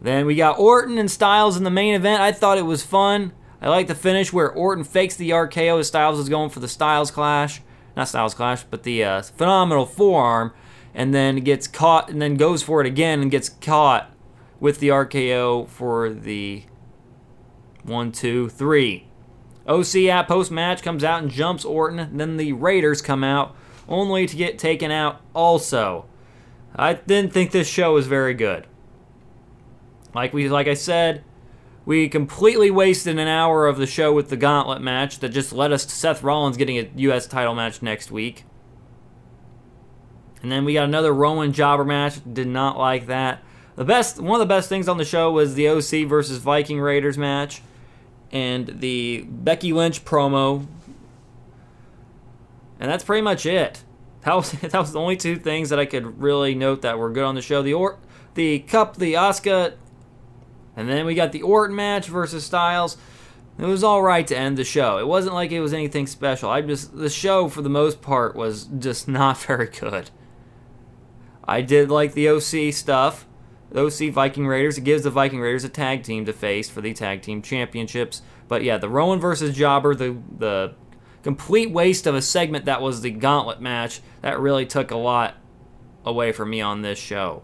Then 0.00 0.26
we 0.26 0.36
got 0.36 0.58
Orton 0.58 0.98
and 0.98 1.10
Styles 1.10 1.56
in 1.56 1.64
the 1.64 1.70
main 1.70 1.94
event. 1.94 2.20
I 2.20 2.32
thought 2.32 2.58
it 2.58 2.62
was 2.62 2.84
fun. 2.84 3.32
I 3.60 3.68
like 3.68 3.88
the 3.88 3.94
finish 3.94 4.32
where 4.32 4.50
Orton 4.50 4.84
fakes 4.84 5.16
the 5.16 5.30
RKO 5.30 5.80
as 5.80 5.88
Styles 5.88 6.18
is 6.18 6.28
going 6.28 6.50
for 6.50 6.60
the 6.60 6.68
Styles 6.68 7.10
Clash 7.10 7.60
not 7.98 8.08
Styles 8.08 8.32
Clash, 8.32 8.62
but 8.62 8.84
the 8.84 9.02
uh, 9.02 9.22
phenomenal 9.22 9.84
forearm, 9.84 10.52
and 10.94 11.12
then 11.12 11.36
gets 11.40 11.66
caught, 11.66 12.08
and 12.08 12.22
then 12.22 12.36
goes 12.36 12.62
for 12.62 12.80
it 12.80 12.86
again 12.86 13.20
and 13.20 13.30
gets 13.30 13.48
caught 13.48 14.14
with 14.60 14.78
the 14.78 14.88
RKO 14.88 15.68
for 15.68 16.08
the 16.08 16.62
one, 17.82 18.12
two, 18.12 18.48
three. 18.48 19.06
OC 19.66 19.96
at 20.06 20.28
post 20.28 20.50
match 20.50 20.82
comes 20.82 21.04
out 21.04 21.22
and 21.22 21.30
jumps 21.30 21.64
Orton. 21.64 22.16
Then 22.16 22.36
the 22.36 22.52
Raiders 22.52 23.02
come 23.02 23.22
out, 23.22 23.54
only 23.88 24.26
to 24.26 24.36
get 24.36 24.58
taken 24.58 24.90
out 24.90 25.20
also. 25.34 26.06
I 26.74 26.94
didn't 26.94 27.32
think 27.32 27.50
this 27.50 27.68
show 27.68 27.94
was 27.94 28.06
very 28.06 28.34
good. 28.34 28.66
Like 30.14 30.32
we 30.32 30.48
like 30.48 30.68
I 30.68 30.74
said, 30.74 31.24
we 31.88 32.06
completely 32.06 32.70
wasted 32.70 33.18
an 33.18 33.28
hour 33.28 33.66
of 33.66 33.78
the 33.78 33.86
show 33.86 34.12
with 34.12 34.28
the 34.28 34.36
gauntlet 34.36 34.82
match 34.82 35.20
that 35.20 35.30
just 35.30 35.54
led 35.54 35.72
us 35.72 35.86
to 35.86 35.90
Seth 35.90 36.22
Rollins 36.22 36.58
getting 36.58 36.76
a 36.76 36.90
US 36.96 37.26
title 37.26 37.54
match 37.54 37.80
next 37.80 38.10
week. 38.10 38.44
And 40.42 40.52
then 40.52 40.66
we 40.66 40.74
got 40.74 40.84
another 40.84 41.14
Rowan 41.14 41.54
Jobber 41.54 41.86
match. 41.86 42.20
Did 42.30 42.46
not 42.46 42.76
like 42.76 43.06
that. 43.06 43.42
The 43.76 43.86
best 43.86 44.20
one 44.20 44.38
of 44.38 44.46
the 44.46 44.54
best 44.54 44.68
things 44.68 44.86
on 44.86 44.98
the 44.98 45.04
show 45.06 45.32
was 45.32 45.54
the 45.54 45.66
OC 45.70 46.06
versus 46.06 46.36
Viking 46.40 46.78
Raiders 46.78 47.16
match 47.16 47.62
and 48.30 48.66
the 48.80 49.24
Becky 49.26 49.72
Lynch 49.72 50.04
promo. 50.04 50.66
And 52.78 52.90
that's 52.90 53.02
pretty 53.02 53.22
much 53.22 53.46
it. 53.46 53.82
That 54.26 54.34
was, 54.34 54.52
that 54.60 54.74
was 54.74 54.92
the 54.92 55.00
only 55.00 55.16
two 55.16 55.36
things 55.36 55.70
that 55.70 55.78
I 55.78 55.86
could 55.86 56.20
really 56.20 56.54
note 56.54 56.82
that 56.82 56.98
were 56.98 57.08
good 57.08 57.24
on 57.24 57.34
the 57.34 57.40
show. 57.40 57.62
The 57.62 57.72
or, 57.72 57.98
the 58.34 58.58
Cup, 58.58 58.98
the 58.98 59.14
Asuka, 59.14 59.72
and 60.78 60.88
then 60.88 61.04
we 61.04 61.16
got 61.16 61.32
the 61.32 61.42
Orton 61.42 61.74
match 61.74 62.06
versus 62.06 62.44
Styles. 62.44 62.96
It 63.58 63.64
was 63.64 63.82
all 63.82 64.00
right 64.00 64.24
to 64.28 64.38
end 64.38 64.56
the 64.56 64.62
show. 64.62 64.98
It 64.98 65.08
wasn't 65.08 65.34
like 65.34 65.50
it 65.50 65.60
was 65.60 65.72
anything 65.72 66.06
special. 66.06 66.48
I 66.50 66.60
just 66.60 66.96
the 66.96 67.10
show 67.10 67.48
for 67.48 67.62
the 67.62 67.68
most 67.68 68.00
part 68.00 68.36
was 68.36 68.66
just 68.78 69.08
not 69.08 69.38
very 69.38 69.66
good. 69.66 70.10
I 71.42 71.62
did 71.62 71.90
like 71.90 72.14
the 72.14 72.28
OC 72.28 72.72
stuff. 72.72 73.26
The 73.70 73.86
OC 73.86 74.12
Viking 74.12 74.46
Raiders. 74.46 74.78
It 74.78 74.84
gives 74.84 75.02
the 75.02 75.10
Viking 75.10 75.40
Raiders 75.40 75.64
a 75.64 75.68
tag 75.68 76.04
team 76.04 76.24
to 76.26 76.32
face 76.32 76.70
for 76.70 76.80
the 76.80 76.94
tag 76.94 77.22
team 77.22 77.42
championships. 77.42 78.22
But 78.46 78.62
yeah, 78.62 78.78
the 78.78 78.88
Rowan 78.88 79.18
versus 79.18 79.56
Jobber, 79.56 79.96
the 79.96 80.16
the 80.38 80.76
complete 81.24 81.72
waste 81.72 82.06
of 82.06 82.14
a 82.14 82.22
segment 82.22 82.66
that 82.66 82.80
was 82.80 83.00
the 83.00 83.10
gauntlet 83.10 83.60
match, 83.60 84.00
that 84.20 84.38
really 84.38 84.64
took 84.64 84.92
a 84.92 84.96
lot 84.96 85.34
away 86.04 86.30
from 86.30 86.50
me 86.50 86.60
on 86.60 86.82
this 86.82 87.00
show. 87.00 87.42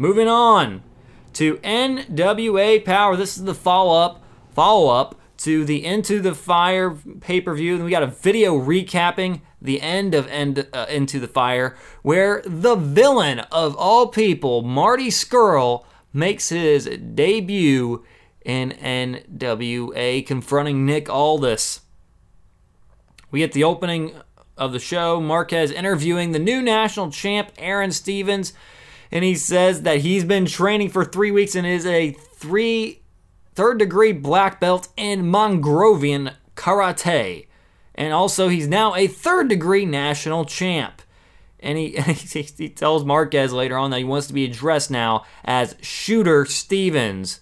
Moving 0.00 0.28
on 0.28 0.84
to 1.32 1.56
NWA 1.56 2.84
Power. 2.84 3.16
This 3.16 3.36
is 3.36 3.42
the 3.42 3.54
follow 3.54 4.00
up 4.00 4.22
follow 4.54 4.94
up 4.94 5.16
to 5.38 5.64
the 5.64 5.84
Into 5.84 6.20
the 6.20 6.36
Fire 6.36 6.96
pay 7.20 7.40
per 7.40 7.52
view. 7.52 7.74
And 7.74 7.84
we 7.84 7.90
got 7.90 8.04
a 8.04 8.08
video 8.08 8.56
recapping 8.56 9.40
the 9.60 9.80
end 9.80 10.14
of 10.14 10.28
End, 10.28 10.68
uh, 10.72 10.86
Into 10.88 11.18
the 11.18 11.26
Fire, 11.26 11.76
where 12.02 12.42
the 12.46 12.76
villain 12.76 13.40
of 13.50 13.76
all 13.76 14.06
people, 14.06 14.62
Marty 14.62 15.08
Scurll, 15.08 15.84
makes 16.12 16.48
his 16.50 16.86
debut 16.86 18.04
in 18.44 18.70
NWA, 18.70 20.24
confronting 20.24 20.86
Nick 20.86 21.10
Aldis. 21.10 21.80
We 23.32 23.40
get 23.40 23.52
the 23.52 23.64
opening 23.64 24.12
of 24.56 24.72
the 24.72 24.78
show. 24.78 25.20
Marquez 25.20 25.72
interviewing 25.72 26.30
the 26.30 26.38
new 26.38 26.62
national 26.62 27.10
champ, 27.10 27.50
Aaron 27.58 27.90
Stevens, 27.90 28.52
and 29.10 29.24
he 29.24 29.34
says 29.34 29.82
that 29.82 29.98
he's 29.98 30.24
been 30.24 30.46
training 30.46 30.90
for 30.90 31.04
three 31.04 31.30
weeks 31.30 31.54
and 31.54 31.66
is 31.66 31.86
a 31.86 32.10
three 32.10 33.02
third 33.54 33.78
degree 33.78 34.12
black 34.12 34.60
belt 34.60 34.88
in 34.96 35.24
Mongrovian 35.24 36.34
karate. 36.54 37.46
And 37.94 38.12
also, 38.12 38.48
he's 38.48 38.68
now 38.68 38.94
a 38.94 39.08
third 39.08 39.48
degree 39.48 39.84
national 39.84 40.44
champ. 40.44 41.02
And 41.58 41.76
he, 41.78 41.90
he, 41.90 42.68
tells 42.68 43.04
Marquez 43.04 43.52
later 43.52 43.76
on 43.76 43.90
that 43.90 43.98
he 43.98 44.04
wants 44.04 44.28
to 44.28 44.32
be 44.32 44.44
addressed 44.44 44.90
now 44.90 45.24
as 45.44 45.74
Shooter 45.80 46.44
Stevens. 46.44 47.40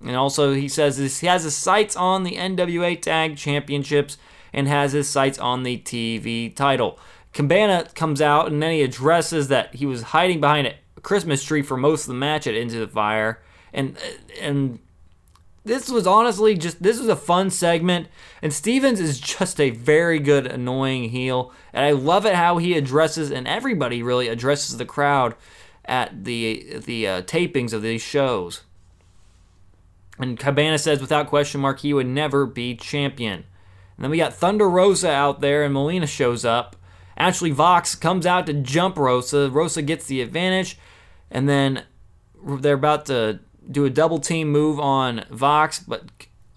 And 0.00 0.14
also, 0.14 0.52
he 0.52 0.68
says 0.68 0.96
he 1.20 1.26
has 1.26 1.42
his 1.42 1.56
sights 1.56 1.96
on 1.96 2.22
the 2.22 2.36
NWA 2.36 3.00
Tag 3.02 3.36
Championships 3.36 4.16
and 4.52 4.68
has 4.68 4.92
his 4.92 5.08
sights 5.08 5.38
on 5.38 5.64
the 5.64 5.78
TV 5.78 6.54
title. 6.54 6.98
Cabana 7.32 7.88
comes 7.94 8.20
out 8.20 8.50
and 8.50 8.62
then 8.62 8.72
he 8.72 8.82
addresses 8.82 9.48
that 9.48 9.74
he 9.74 9.86
was 9.86 10.02
hiding 10.02 10.40
behind 10.40 10.72
Christmas 11.08 11.42
tree 11.42 11.62
for 11.62 11.78
most 11.78 12.02
of 12.02 12.08
the 12.08 12.20
match 12.20 12.46
at 12.46 12.54
Into 12.54 12.78
the 12.78 12.86
Fire. 12.86 13.40
And 13.72 13.96
and 14.42 14.78
this 15.64 15.88
was 15.88 16.06
honestly 16.06 16.54
just 16.54 16.82
this 16.82 16.98
was 16.98 17.08
a 17.08 17.16
fun 17.16 17.48
segment 17.48 18.08
and 18.42 18.52
Stevens 18.52 19.00
is 19.00 19.18
just 19.18 19.58
a 19.58 19.70
very 19.70 20.18
good 20.18 20.46
annoying 20.46 21.08
heel 21.08 21.50
and 21.72 21.82
I 21.86 21.92
love 21.92 22.26
it 22.26 22.34
how 22.34 22.58
he 22.58 22.76
addresses 22.76 23.30
and 23.30 23.48
everybody 23.48 24.02
really 24.02 24.28
addresses 24.28 24.76
the 24.76 24.84
crowd 24.84 25.34
at 25.86 26.24
the 26.26 26.76
the 26.84 27.08
uh, 27.08 27.22
tapings 27.22 27.72
of 27.72 27.80
these 27.80 28.02
shows. 28.02 28.64
And 30.18 30.38
Cabana 30.38 30.76
says 30.76 31.00
without 31.00 31.28
question 31.28 31.62
mark 31.62 31.80
he 31.80 31.94
would 31.94 32.06
never 32.06 32.44
be 32.44 32.76
champion. 32.76 33.44
And 33.96 34.04
then 34.04 34.10
we 34.10 34.18
got 34.18 34.34
Thunder 34.34 34.68
Rosa 34.68 35.10
out 35.10 35.40
there 35.40 35.64
and 35.64 35.72
Melina 35.72 36.06
shows 36.06 36.44
up. 36.44 36.76
Ashley 37.16 37.50
Vox 37.50 37.94
comes 37.94 38.26
out 38.26 38.44
to 38.44 38.52
jump 38.52 38.98
Rosa. 38.98 39.48
Rosa 39.50 39.80
gets 39.80 40.04
the 40.04 40.20
advantage 40.20 40.78
and 41.30 41.48
then 41.48 41.84
they're 42.60 42.74
about 42.74 43.06
to 43.06 43.40
do 43.70 43.84
a 43.84 43.90
double 43.90 44.18
team 44.18 44.50
move 44.50 44.80
on 44.80 45.24
Vox, 45.30 45.78
but 45.78 46.04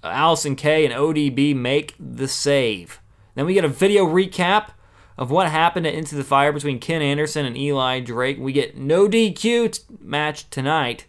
Allison 0.04 0.56
Kay 0.56 0.86
and 0.86 0.94
ODB 0.94 1.56
make 1.56 1.96
the 2.00 2.28
save. 2.28 3.01
Then 3.36 3.46
we 3.46 3.54
get 3.54 3.66
a 3.66 3.70
video 3.70 4.06
recap 4.06 4.72
of 5.18 5.30
what 5.30 5.50
happened 5.50 5.86
at 5.86 5.94
Into 5.94 6.16
the 6.16 6.24
Fire 6.24 6.51
between 6.51 6.80
Ken 6.80 7.01
Anderson 7.01 7.46
and 7.46 7.58
Eli 7.58 8.00
Drake. 8.00 8.38
We 8.40 8.54
get 8.54 8.78
no 8.78 9.08
DQ 9.08 9.72
t- 9.72 9.82
match 10.00 10.50
tonight. 10.50 11.06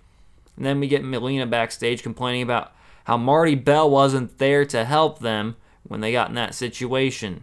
And 0.56 0.66
then 0.66 0.80
we 0.80 0.88
get 0.88 1.02
Melina 1.02 1.46
backstage 1.46 2.02
complaining 2.02 2.42
about 2.42 2.72
how 3.04 3.16
Marti 3.16 3.54
Belle 3.54 3.90
wasn't 3.90 4.38
there 4.38 4.64
to 4.66 4.84
help 4.84 5.20
them 5.20 5.56
when 5.82 6.00
they 6.00 6.12
got 6.12 6.28
in 6.28 6.34
that 6.34 6.54
situation. 6.54 7.42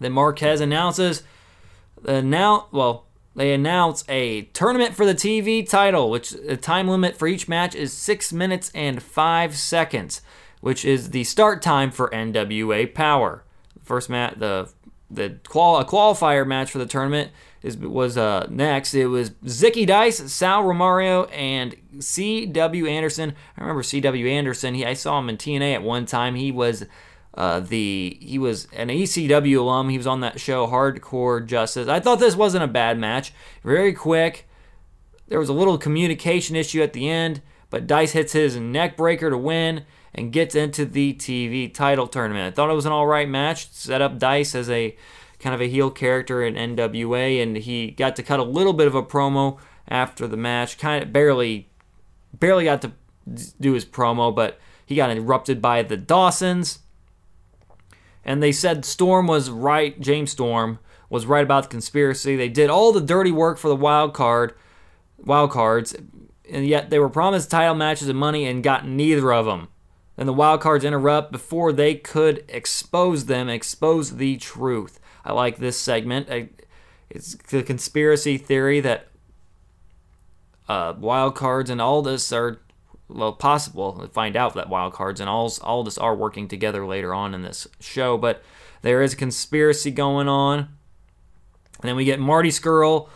Then 0.00 0.12
Marquez 0.12 0.60
announces 0.60 1.22
the 2.02 2.22
now 2.22 2.66
well 2.72 3.06
they 3.40 3.54
announce 3.54 4.04
a 4.06 4.42
tournament 4.52 4.94
for 4.94 5.06
the 5.06 5.14
TV 5.14 5.66
title, 5.66 6.10
which 6.10 6.32
the 6.32 6.58
time 6.58 6.88
limit 6.88 7.16
for 7.16 7.26
each 7.26 7.48
match 7.48 7.74
is 7.74 7.90
six 7.90 8.34
minutes 8.34 8.70
and 8.74 9.02
five 9.02 9.56
seconds, 9.56 10.20
which 10.60 10.84
is 10.84 11.08
the 11.08 11.24
start 11.24 11.62
time 11.62 11.90
for 11.90 12.10
NWA 12.10 12.94
Power. 12.94 13.42
First 13.82 14.10
match, 14.10 14.34
the 14.36 14.68
the 15.10 15.38
qual- 15.48 15.78
a 15.78 15.86
qualifier 15.86 16.46
match 16.46 16.70
for 16.70 16.76
the 16.76 16.84
tournament 16.84 17.30
is 17.62 17.78
was 17.78 18.18
uh, 18.18 18.46
next. 18.50 18.92
It 18.92 19.06
was 19.06 19.30
Zicky 19.30 19.86
Dice, 19.86 20.18
Sal 20.30 20.62
Rinauro, 20.62 21.26
and 21.34 21.74
C.W. 21.98 22.86
Anderson. 22.86 23.34
I 23.56 23.62
remember 23.62 23.82
C.W. 23.82 24.26
Anderson. 24.26 24.74
He 24.74 24.84
I 24.84 24.92
saw 24.92 25.18
him 25.18 25.30
in 25.30 25.38
TNA 25.38 25.76
at 25.76 25.82
one 25.82 26.04
time. 26.04 26.34
He 26.34 26.52
was 26.52 26.84
uh, 27.34 27.60
the 27.60 28.18
he 28.20 28.38
was 28.38 28.66
an 28.72 28.88
ECW 28.88 29.58
alum. 29.58 29.88
He 29.88 29.96
was 29.96 30.06
on 30.06 30.20
that 30.20 30.40
show 30.40 30.66
Hardcore 30.66 31.44
Justice. 31.46 31.88
I 31.88 32.00
thought 32.00 32.18
this 32.18 32.36
wasn't 32.36 32.64
a 32.64 32.68
bad 32.68 32.98
match. 32.98 33.32
Very 33.62 33.92
quick. 33.92 34.48
There 35.28 35.38
was 35.38 35.48
a 35.48 35.54
little 35.54 35.78
communication 35.78 36.56
issue 36.56 36.82
at 36.82 36.92
the 36.92 37.08
end, 37.08 37.40
but 37.70 37.86
Dice 37.86 38.12
hits 38.12 38.32
his 38.32 38.56
neck 38.56 38.96
breaker 38.96 39.30
to 39.30 39.38
win 39.38 39.84
and 40.12 40.32
gets 40.32 40.56
into 40.56 40.84
the 40.84 41.14
TV 41.14 41.72
title 41.72 42.08
tournament. 42.08 42.52
I 42.52 42.54
thought 42.54 42.68
it 42.68 42.74
was 42.74 42.86
an 42.86 42.92
all 42.92 43.06
right 43.06 43.28
match. 43.28 43.70
Set 43.70 44.02
up 44.02 44.18
Dice 44.18 44.56
as 44.56 44.68
a 44.68 44.96
kind 45.38 45.54
of 45.54 45.60
a 45.60 45.68
heel 45.68 45.90
character 45.90 46.42
in 46.42 46.54
NWA, 46.54 47.40
and 47.40 47.56
he 47.56 47.92
got 47.92 48.16
to 48.16 48.24
cut 48.24 48.40
a 48.40 48.44
little 48.44 48.72
bit 48.72 48.88
of 48.88 48.96
a 48.96 49.04
promo 49.04 49.58
after 49.86 50.26
the 50.26 50.36
match. 50.36 50.78
Kind 50.78 51.04
of 51.04 51.12
barely, 51.12 51.70
barely 52.36 52.64
got 52.64 52.82
to 52.82 52.92
do 53.60 53.72
his 53.74 53.84
promo, 53.84 54.34
but 54.34 54.58
he 54.84 54.96
got 54.96 55.10
interrupted 55.10 55.62
by 55.62 55.82
the 55.82 55.96
Dawsons 55.96 56.80
and 58.24 58.42
they 58.42 58.52
said 58.52 58.84
Storm 58.84 59.26
was 59.26 59.50
right. 59.50 59.98
James 60.00 60.30
Storm 60.30 60.78
was 61.08 61.26
right 61.26 61.44
about 61.44 61.64
the 61.64 61.68
conspiracy. 61.68 62.36
They 62.36 62.48
did 62.48 62.70
all 62.70 62.92
the 62.92 63.00
dirty 63.00 63.32
work 63.32 63.58
for 63.58 63.68
the 63.68 63.76
wild 63.76 64.14
card, 64.14 64.54
wild 65.18 65.50
cards, 65.50 65.94
and 66.50 66.66
yet 66.66 66.90
they 66.90 66.98
were 66.98 67.08
promised 67.08 67.50
title 67.50 67.74
matches 67.74 68.08
and 68.08 68.18
money 68.18 68.46
and 68.46 68.62
got 68.62 68.86
neither 68.86 69.32
of 69.32 69.46
them. 69.46 69.68
And 70.16 70.28
the 70.28 70.34
wild 70.34 70.60
cards 70.60 70.84
interrupt 70.84 71.32
before 71.32 71.72
they 71.72 71.94
could 71.94 72.44
expose 72.48 73.26
them, 73.26 73.48
expose 73.48 74.16
the 74.16 74.36
truth. 74.36 75.00
I 75.24 75.32
like 75.32 75.58
this 75.58 75.78
segment. 75.78 76.28
it's 77.08 77.34
the 77.34 77.62
conspiracy 77.62 78.36
theory 78.36 78.80
that 78.80 79.08
uh, 80.68 80.94
wild 80.98 81.34
cards 81.34 81.70
and 81.70 81.80
all 81.80 82.02
this 82.02 82.32
are 82.32 82.60
well, 83.12 83.32
possible 83.32 83.92
to 83.94 84.08
find 84.08 84.36
out 84.36 84.54
that 84.54 84.68
wild 84.68 84.92
cards 84.92 85.20
and 85.20 85.28
all 85.28 85.52
all 85.62 85.84
this 85.84 85.98
are 85.98 86.14
working 86.14 86.48
together 86.48 86.86
later 86.86 87.12
on 87.12 87.34
in 87.34 87.42
this 87.42 87.66
show. 87.80 88.16
But 88.16 88.42
there 88.82 89.02
is 89.02 89.12
a 89.12 89.16
conspiracy 89.16 89.90
going 89.90 90.28
on. 90.28 90.58
And 90.58 91.88
then 91.88 91.96
we 91.96 92.04
get 92.04 92.20
Marty 92.20 92.50
Scurll. 92.50 93.08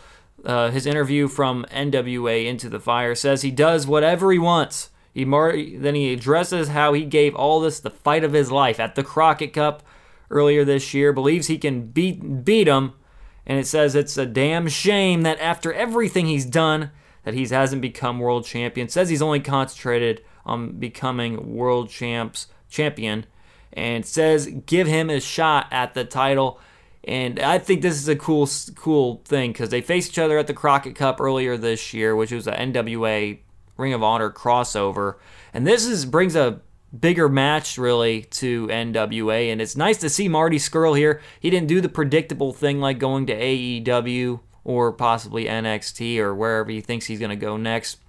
Uh, 0.43 0.69
his 0.69 0.85
interview 0.85 1.27
from 1.27 1.65
NWA 1.71 2.45
Into 2.45 2.69
the 2.69 2.79
Fire 2.79 3.15
says 3.15 3.41
he 3.41 3.49
does 3.49 3.87
whatever 3.87 4.31
he 4.31 4.37
wants. 4.37 4.89
He 5.13 5.23
then 5.23 5.95
he 5.95 6.13
addresses 6.13 6.67
how 6.67 6.93
he 6.93 7.05
gave 7.05 7.35
Aldis 7.35 7.79
the 7.79 7.89
fight 7.89 8.23
of 8.23 8.33
his 8.33 8.51
life 8.51 8.79
at 8.79 8.95
the 8.95 9.03
Crockett 9.03 9.53
Cup 9.53 9.81
earlier 10.29 10.65
this 10.65 10.93
year. 10.93 11.13
Believes 11.13 11.47
he 11.47 11.57
can 11.57 11.87
beat 11.87 12.43
beat 12.43 12.67
him, 12.67 12.93
and 13.45 13.57
it 13.57 13.65
says 13.65 13.95
it's 13.95 14.17
a 14.17 14.25
damn 14.25 14.67
shame 14.67 15.21
that 15.21 15.39
after 15.39 15.73
everything 15.73 16.27
he's 16.27 16.45
done, 16.45 16.91
that 17.25 17.33
he 17.33 17.45
hasn't 17.47 17.81
become 17.81 18.19
world 18.19 18.45
champion. 18.45 18.87
Says 18.87 19.09
he's 19.09 19.21
only 19.21 19.41
concentrated 19.41 20.23
on 20.45 20.73
becoming 20.79 21.55
world 21.55 21.89
champs 21.89 22.47
champion 22.69 23.25
and 23.73 24.05
says 24.05 24.47
give 24.65 24.87
him 24.87 25.09
a 25.09 25.19
shot 25.19 25.67
at 25.71 25.93
the 25.95 26.05
title. 26.05 26.59
And 27.03 27.39
I 27.39 27.57
think 27.57 27.81
this 27.81 27.95
is 27.95 28.07
a 28.07 28.15
cool 28.15 28.47
cool 28.75 29.21
thing 29.25 29.51
because 29.51 29.69
they 29.69 29.81
faced 29.81 30.11
each 30.11 30.19
other 30.19 30.37
at 30.37 30.47
the 30.47 30.53
Crockett 30.53 30.95
Cup 30.95 31.19
earlier 31.19 31.57
this 31.57 31.93
year, 31.93 32.15
which 32.15 32.31
was 32.31 32.47
an 32.47 32.73
NWA 32.73 33.39
Ring 33.77 33.93
of 33.93 34.03
Honor 34.03 34.31
crossover. 34.31 35.15
And 35.53 35.67
this 35.67 35.85
is 35.85 36.05
brings 36.05 36.35
a 36.35 36.61
bigger 36.97 37.27
match 37.27 37.77
really 37.77 38.21
to 38.21 38.67
NWA 38.67 39.51
and 39.51 39.59
it's 39.59 39.75
nice 39.75 39.97
to 39.97 40.09
see 40.09 40.27
Marty 40.27 40.57
Scurll 40.57 40.95
here. 40.95 41.21
He 41.39 41.49
didn't 41.49 41.67
do 41.67 41.81
the 41.81 41.89
predictable 41.89 42.53
thing 42.53 42.79
like 42.79 42.99
going 42.99 43.25
to 43.25 43.35
AEW 43.35 44.39
or 44.65 44.91
possibly 44.91 45.45
NXT 45.45 46.17
or 46.17 46.35
wherever 46.35 46.69
he 46.69 46.81
thinks 46.81 47.05
he's 47.05 47.19
going 47.19 47.29
to 47.29 47.37
go 47.37 47.55
next. 47.55 47.99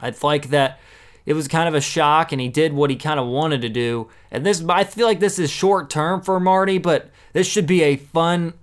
I'd 0.00 0.22
like 0.22 0.48
that 0.48 0.78
it 1.24 1.34
was 1.34 1.48
kind 1.48 1.68
of 1.68 1.74
a 1.74 1.80
shock 1.80 2.32
and 2.32 2.40
he 2.40 2.48
did 2.48 2.72
what 2.72 2.90
he 2.90 2.96
kind 2.96 3.20
of 3.20 3.26
wanted 3.26 3.62
to 3.62 3.68
do. 3.68 4.08
And 4.30 4.44
this 4.44 4.64
I 4.68 4.84
feel 4.84 5.06
like 5.06 5.20
this 5.20 5.38
is 5.38 5.50
short 5.50 5.90
term 5.90 6.22
for 6.22 6.40
Marty, 6.40 6.78
but 6.78 7.10
this 7.32 7.46
should 7.46 7.66
be 7.66 7.82
a 7.82 7.96
fun 7.96 8.54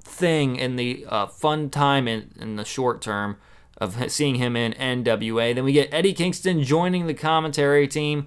thing 0.00 0.56
in 0.56 0.76
the 0.76 1.06
uh, 1.08 1.26
fun 1.26 1.70
time 1.70 2.08
in, 2.08 2.32
in 2.40 2.56
the 2.56 2.64
short 2.64 3.00
term 3.00 3.36
of 3.76 4.10
seeing 4.10 4.36
him 4.36 4.56
in 4.56 4.72
NWA. 4.72 5.54
Then 5.54 5.64
we 5.64 5.72
get 5.72 5.92
Eddie 5.92 6.12
Kingston 6.12 6.64
joining 6.64 7.06
the 7.06 7.14
commentary 7.14 7.86
team 7.86 8.26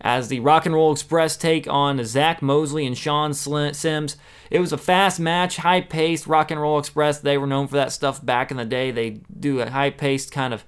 as 0.00 0.28
the 0.28 0.40
Rock 0.40 0.66
and 0.66 0.74
Roll 0.74 0.92
Express 0.92 1.36
take 1.36 1.68
on 1.68 2.02
Zach 2.04 2.40
Mosley 2.40 2.86
and 2.86 2.96
Sean 2.96 3.34
Sims. 3.34 4.16
It 4.50 4.58
was 4.58 4.72
a 4.72 4.78
fast 4.78 5.20
match, 5.20 5.58
high 5.58 5.80
paced 5.80 6.26
Rock 6.26 6.50
and 6.50 6.60
Roll 6.60 6.78
Express. 6.78 7.18
They 7.18 7.38
were 7.38 7.46
known 7.46 7.66
for 7.68 7.76
that 7.76 7.92
stuff 7.92 8.24
back 8.24 8.50
in 8.50 8.56
the 8.56 8.64
day. 8.64 8.90
They 8.90 9.20
do 9.38 9.60
a 9.60 9.70
high 9.70 9.90
paced 9.90 10.32
kind 10.32 10.54
of 10.54 10.64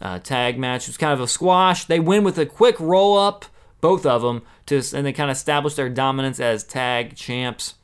uh, 0.00 0.18
tag 0.20 0.58
match. 0.58 0.84
It 0.84 0.90
was 0.90 0.96
kind 0.96 1.12
of 1.12 1.20
a 1.20 1.28
squash. 1.28 1.84
They 1.84 2.00
win 2.00 2.24
with 2.24 2.38
a 2.38 2.46
quick 2.46 2.78
roll 2.78 3.18
up, 3.18 3.46
both 3.80 4.06
of 4.06 4.22
them, 4.22 4.42
to, 4.66 4.76
and 4.94 5.04
they 5.04 5.12
kind 5.12 5.30
of 5.30 5.36
establish 5.36 5.74
their 5.74 5.88
dominance 5.88 6.40
as 6.40 6.64
tag 6.64 7.16
champs. 7.16 7.74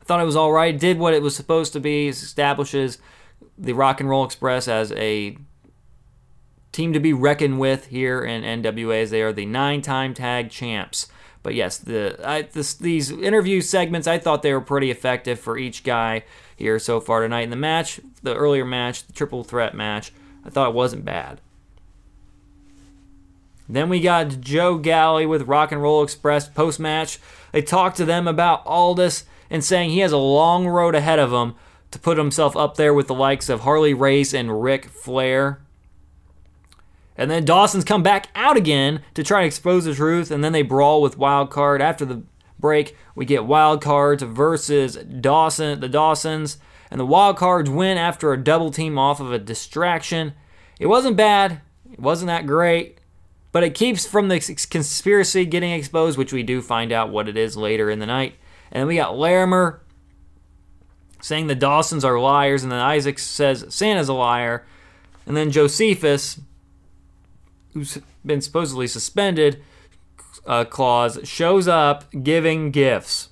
I 0.00 0.04
thought 0.04 0.20
it 0.20 0.26
was 0.26 0.36
all 0.36 0.52
right. 0.52 0.78
Did 0.78 0.98
what 0.98 1.14
it 1.14 1.22
was 1.22 1.34
supposed 1.36 1.72
to 1.72 1.80
be. 1.80 2.08
Establishes 2.08 2.98
the 3.56 3.72
Rock 3.72 4.00
and 4.00 4.08
Roll 4.08 4.24
Express 4.24 4.68
as 4.68 4.92
a 4.92 5.38
team 6.72 6.92
to 6.92 7.00
be 7.00 7.12
reckoned 7.12 7.60
with 7.60 7.86
here 7.86 8.22
in 8.22 8.42
NWA 8.42 9.02
as 9.02 9.10
they 9.10 9.22
are 9.22 9.32
the 9.32 9.46
nine-time 9.46 10.14
tag 10.14 10.50
champs. 10.50 11.06
But 11.42 11.54
yes, 11.54 11.78
the 11.78 12.18
I, 12.24 12.42
this, 12.42 12.74
these 12.74 13.10
interview 13.10 13.60
segments 13.60 14.06
I 14.06 14.18
thought 14.18 14.42
they 14.42 14.52
were 14.52 14.60
pretty 14.60 14.90
effective 14.90 15.38
for 15.38 15.58
each 15.58 15.84
guy 15.84 16.24
here 16.56 16.78
so 16.78 17.00
far 17.00 17.22
tonight 17.22 17.42
in 17.42 17.50
the 17.50 17.56
match. 17.56 18.00
The 18.22 18.34
earlier 18.34 18.64
match, 18.64 19.06
the 19.06 19.12
triple 19.12 19.44
threat 19.44 19.74
match, 19.74 20.12
I 20.44 20.50
thought 20.50 20.70
it 20.70 20.74
wasn't 20.74 21.04
bad. 21.04 21.40
Then 23.68 23.88
we 23.88 24.00
got 24.00 24.40
Joe 24.40 24.76
Galli 24.76 25.26
with 25.26 25.48
Rock 25.48 25.72
and 25.72 25.82
Roll 25.82 26.02
Express 26.02 26.48
post 26.48 26.78
match. 26.78 27.18
They 27.52 27.62
talked 27.62 27.96
to 27.96 28.04
them 28.04 28.28
about 28.28 28.66
Aldis 28.66 29.24
and 29.50 29.64
saying 29.64 29.90
he 29.90 30.00
has 30.00 30.12
a 30.12 30.18
long 30.18 30.66
road 30.66 30.94
ahead 30.94 31.18
of 31.18 31.32
him 31.32 31.54
to 31.90 31.98
put 31.98 32.18
himself 32.18 32.56
up 32.56 32.76
there 32.76 32.94
with 32.94 33.06
the 33.06 33.14
likes 33.14 33.48
of 33.48 33.60
Harley 33.60 33.94
Race 33.94 34.32
and 34.32 34.62
Ric 34.62 34.86
Flair. 34.86 35.60
And 37.16 37.30
then 37.30 37.44
Dawson's 37.44 37.84
come 37.84 38.02
back 38.02 38.28
out 38.34 38.56
again 38.56 39.02
to 39.14 39.22
try 39.22 39.40
and 39.40 39.46
expose 39.46 39.84
the 39.84 39.94
truth, 39.94 40.30
and 40.30 40.42
then 40.42 40.52
they 40.52 40.62
brawl 40.62 41.02
with 41.02 41.18
Wildcard. 41.18 41.80
After 41.80 42.04
the 42.04 42.22
break, 42.58 42.96
we 43.14 43.24
get 43.24 43.42
Wildcards 43.42 44.22
versus 44.22 44.96
Dawson, 44.96 45.80
the 45.80 45.88
Dawsons, 45.88 46.58
and 46.90 46.98
the 46.98 47.06
Wildcards 47.06 47.68
win 47.68 47.98
after 47.98 48.32
a 48.32 48.42
double 48.42 48.70
team 48.70 48.98
off 48.98 49.20
of 49.20 49.32
a 49.32 49.38
distraction. 49.38 50.32
It 50.80 50.86
wasn't 50.86 51.16
bad, 51.16 51.60
it 51.92 52.00
wasn't 52.00 52.28
that 52.28 52.46
great, 52.46 52.98
but 53.50 53.62
it 53.62 53.74
keeps 53.74 54.06
from 54.06 54.28
the 54.28 54.40
conspiracy 54.70 55.44
getting 55.44 55.72
exposed, 55.72 56.16
which 56.16 56.32
we 56.32 56.42
do 56.42 56.62
find 56.62 56.92
out 56.92 57.10
what 57.10 57.28
it 57.28 57.36
is 57.36 57.56
later 57.56 57.90
in 57.90 57.98
the 57.98 58.06
night. 58.06 58.34
And 58.70 58.80
then 58.80 58.88
we 58.88 58.96
got 58.96 59.18
Latimer 59.18 59.82
saying 61.20 61.46
the 61.46 61.54
Dawsons 61.54 62.04
are 62.04 62.18
liars, 62.18 62.62
and 62.62 62.72
then 62.72 62.80
Isaac 62.80 63.18
says 63.18 63.66
Santa's 63.68 64.08
a 64.08 64.14
liar. 64.14 64.66
And 65.26 65.36
then 65.36 65.50
Josephus 65.50 66.40
who's 67.72 67.98
been 68.24 68.40
supposedly 68.40 68.86
suspended 68.86 69.62
uh, 70.46 70.64
clause 70.64 71.18
shows 71.24 71.68
up 71.68 72.04
giving 72.22 72.70
gifts. 72.70 73.30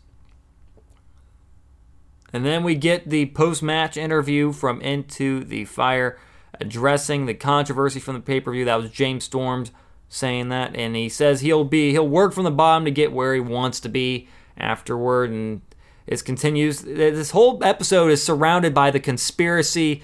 And 2.33 2.47
then 2.47 2.63
we 2.63 2.75
get 2.75 3.11
the 3.11 3.27
post 3.27 3.63
match 3.63 3.97
interview 3.97 4.53
from 4.53 4.81
Into 4.81 5.45
the 5.45 5.65
Fire 5.65 6.19
addressing 6.61 7.27
the 7.27 7.35
controversy 7.35 7.99
from 7.99 8.15
the 8.15 8.21
pay 8.21 8.41
per 8.41 8.53
view. 8.53 8.65
That 8.65 8.81
was 8.81 8.91
James 8.91 9.25
Storms 9.25 9.73
saying 10.09 10.49
that. 10.51 10.77
And 10.77 10.95
he 10.95 11.09
says 11.09 11.41
he'll 11.41 11.65
be 11.65 11.91
he'll 11.91 12.07
work 12.09 12.33
from 12.33 12.45
the 12.45 12.51
bottom 12.51 12.85
to 12.85 12.91
get 12.91 13.13
where 13.13 13.35
he 13.35 13.41
wants 13.41 13.81
to 13.81 13.89
be 13.89 14.29
afterward. 14.57 15.31
And 15.31 15.63
it 16.07 16.25
continues. 16.25 16.83
This 16.83 17.31
whole 17.33 17.63
episode 17.65 18.11
is 18.11 18.23
surrounded 18.23 18.75
by 18.75 18.91
the 18.91 19.01
conspiracy 19.01 20.03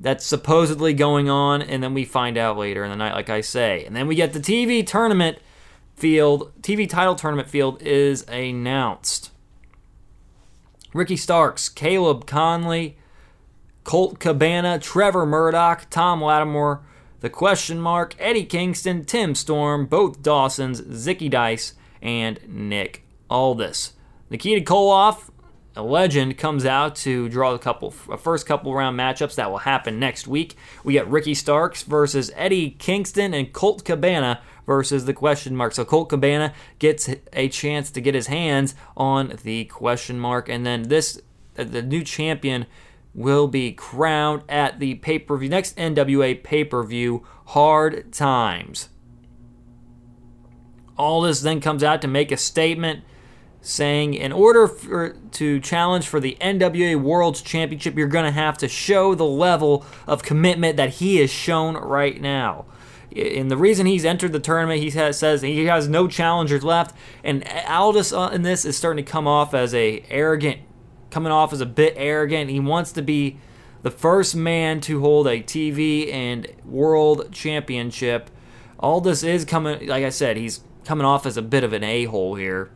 that's 0.00 0.26
supposedly 0.26 0.92
going 0.92 1.28
on, 1.28 1.62
and 1.62 1.82
then 1.82 1.94
we 1.94 2.04
find 2.04 2.36
out 2.36 2.58
later 2.58 2.84
in 2.84 2.90
the 2.90 2.96
night, 2.96 3.14
like 3.14 3.30
I 3.30 3.40
say. 3.40 3.84
And 3.84 3.94
then 3.94 4.06
we 4.06 4.14
get 4.14 4.32
the 4.32 4.40
TV 4.40 4.86
tournament 4.86 5.38
field, 5.96 6.52
TV 6.60 6.88
title 6.88 7.14
tournament 7.14 7.48
field 7.48 7.80
is 7.82 8.22
announced. 8.28 9.30
Ricky 10.92 11.16
Starks, 11.16 11.68
Caleb 11.68 12.26
Conley, 12.26 12.96
Colt 13.82 14.18
Cabana, 14.18 14.78
Trevor 14.78 15.26
Murdoch, 15.26 15.88
Thom 15.90 16.22
Latimer, 16.22 16.82
The 17.20 17.30
Question 17.30 17.80
Mark, 17.80 18.14
Eddie 18.18 18.44
Kingston, 18.44 19.04
Tim 19.04 19.34
Storm, 19.34 19.86
both 19.86 20.22
Dawsons, 20.22 20.80
Zicky 20.82 21.28
Dice, 21.28 21.74
and 22.00 22.38
Nick 22.48 23.04
Aldis. 23.28 23.94
Nikita 24.30 24.64
Koloff 24.64 25.30
a 25.76 25.82
legend 25.82 26.38
comes 26.38 26.64
out 26.64 26.94
to 26.94 27.28
draw 27.28 27.52
a 27.52 27.58
couple 27.58 27.92
a 28.08 28.16
first 28.16 28.46
couple 28.46 28.74
round 28.74 28.98
matchups 28.98 29.34
that 29.34 29.50
will 29.50 29.58
happen 29.58 29.98
next 29.98 30.26
week. 30.28 30.56
We 30.84 30.92
get 30.92 31.08
Ricky 31.08 31.34
Starks 31.34 31.82
versus 31.82 32.30
Eddie 32.36 32.70
Kingston 32.70 33.34
and 33.34 33.52
Colt 33.52 33.84
Cabana 33.84 34.40
versus 34.66 35.04
the 35.04 35.14
question 35.14 35.56
mark. 35.56 35.74
So 35.74 35.84
Colt 35.84 36.08
Cabana 36.08 36.52
gets 36.78 37.10
a 37.32 37.48
chance 37.48 37.90
to 37.90 38.00
get 38.00 38.14
his 38.14 38.28
hands 38.28 38.74
on 38.96 39.38
the 39.42 39.64
question 39.64 40.20
mark, 40.20 40.48
and 40.48 40.64
then 40.64 40.84
this 40.84 41.20
the 41.54 41.82
new 41.82 42.02
champion 42.02 42.66
will 43.14 43.46
be 43.46 43.72
crowned 43.72 44.42
at 44.48 44.80
the 44.80 44.96
pay 44.96 45.18
per 45.18 45.36
view 45.36 45.48
next 45.48 45.76
NWA 45.76 46.42
pay 46.42 46.64
per 46.64 46.84
view. 46.84 47.26
Hard 47.46 48.12
times. 48.12 48.88
Aldis 50.96 51.40
then 51.40 51.60
comes 51.60 51.82
out 51.82 52.00
to 52.02 52.08
make 52.08 52.30
a 52.30 52.36
statement 52.36 53.02
saying 53.64 54.12
in 54.12 54.30
order 54.30 54.68
for, 54.68 55.16
to 55.32 55.58
challenge 55.58 56.06
for 56.06 56.20
the 56.20 56.36
NWA 56.38 57.00
World 57.00 57.42
Championship, 57.42 57.96
you're 57.96 58.06
going 58.06 58.26
to 58.26 58.30
have 58.30 58.58
to 58.58 58.68
show 58.68 59.14
the 59.14 59.24
level 59.24 59.84
of 60.06 60.22
commitment 60.22 60.76
that 60.76 60.90
he 60.90 61.16
has 61.16 61.30
shown 61.30 61.74
right 61.74 62.20
now. 62.20 62.66
And 63.16 63.50
the 63.50 63.56
reason 63.56 63.86
he's 63.86 64.04
entered 64.04 64.32
the 64.32 64.40
tournament, 64.40 64.82
he 64.82 64.90
has, 64.90 65.18
says 65.18 65.40
he 65.40 65.64
has 65.64 65.88
no 65.88 66.08
challengers 66.08 66.62
left, 66.62 66.94
and 67.22 67.42
Aldis 67.66 68.12
uh, 68.12 68.30
in 68.32 68.42
this 68.42 68.64
is 68.64 68.76
starting 68.76 69.04
to 69.04 69.10
come 69.10 69.26
off 69.26 69.54
as 69.54 69.72
a 69.72 70.04
arrogant, 70.10 70.60
coming 71.10 71.32
off 71.32 71.52
as 71.52 71.60
a 71.60 71.66
bit 71.66 71.94
arrogant. 71.96 72.50
He 72.50 72.60
wants 72.60 72.92
to 72.92 73.02
be 73.02 73.38
the 73.82 73.90
first 73.90 74.36
man 74.36 74.80
to 74.82 75.00
hold 75.00 75.26
a 75.26 75.40
TV 75.40 76.12
and 76.12 76.48
World 76.66 77.32
Championship. 77.32 78.30
Aldis 78.80 79.22
is 79.22 79.44
coming, 79.44 79.86
like 79.86 80.04
I 80.04 80.10
said, 80.10 80.36
he's 80.36 80.60
coming 80.84 81.06
off 81.06 81.24
as 81.24 81.38
a 81.38 81.42
bit 81.42 81.64
of 81.64 81.72
an 81.72 81.84
a-hole 81.84 82.34
here 82.34 82.70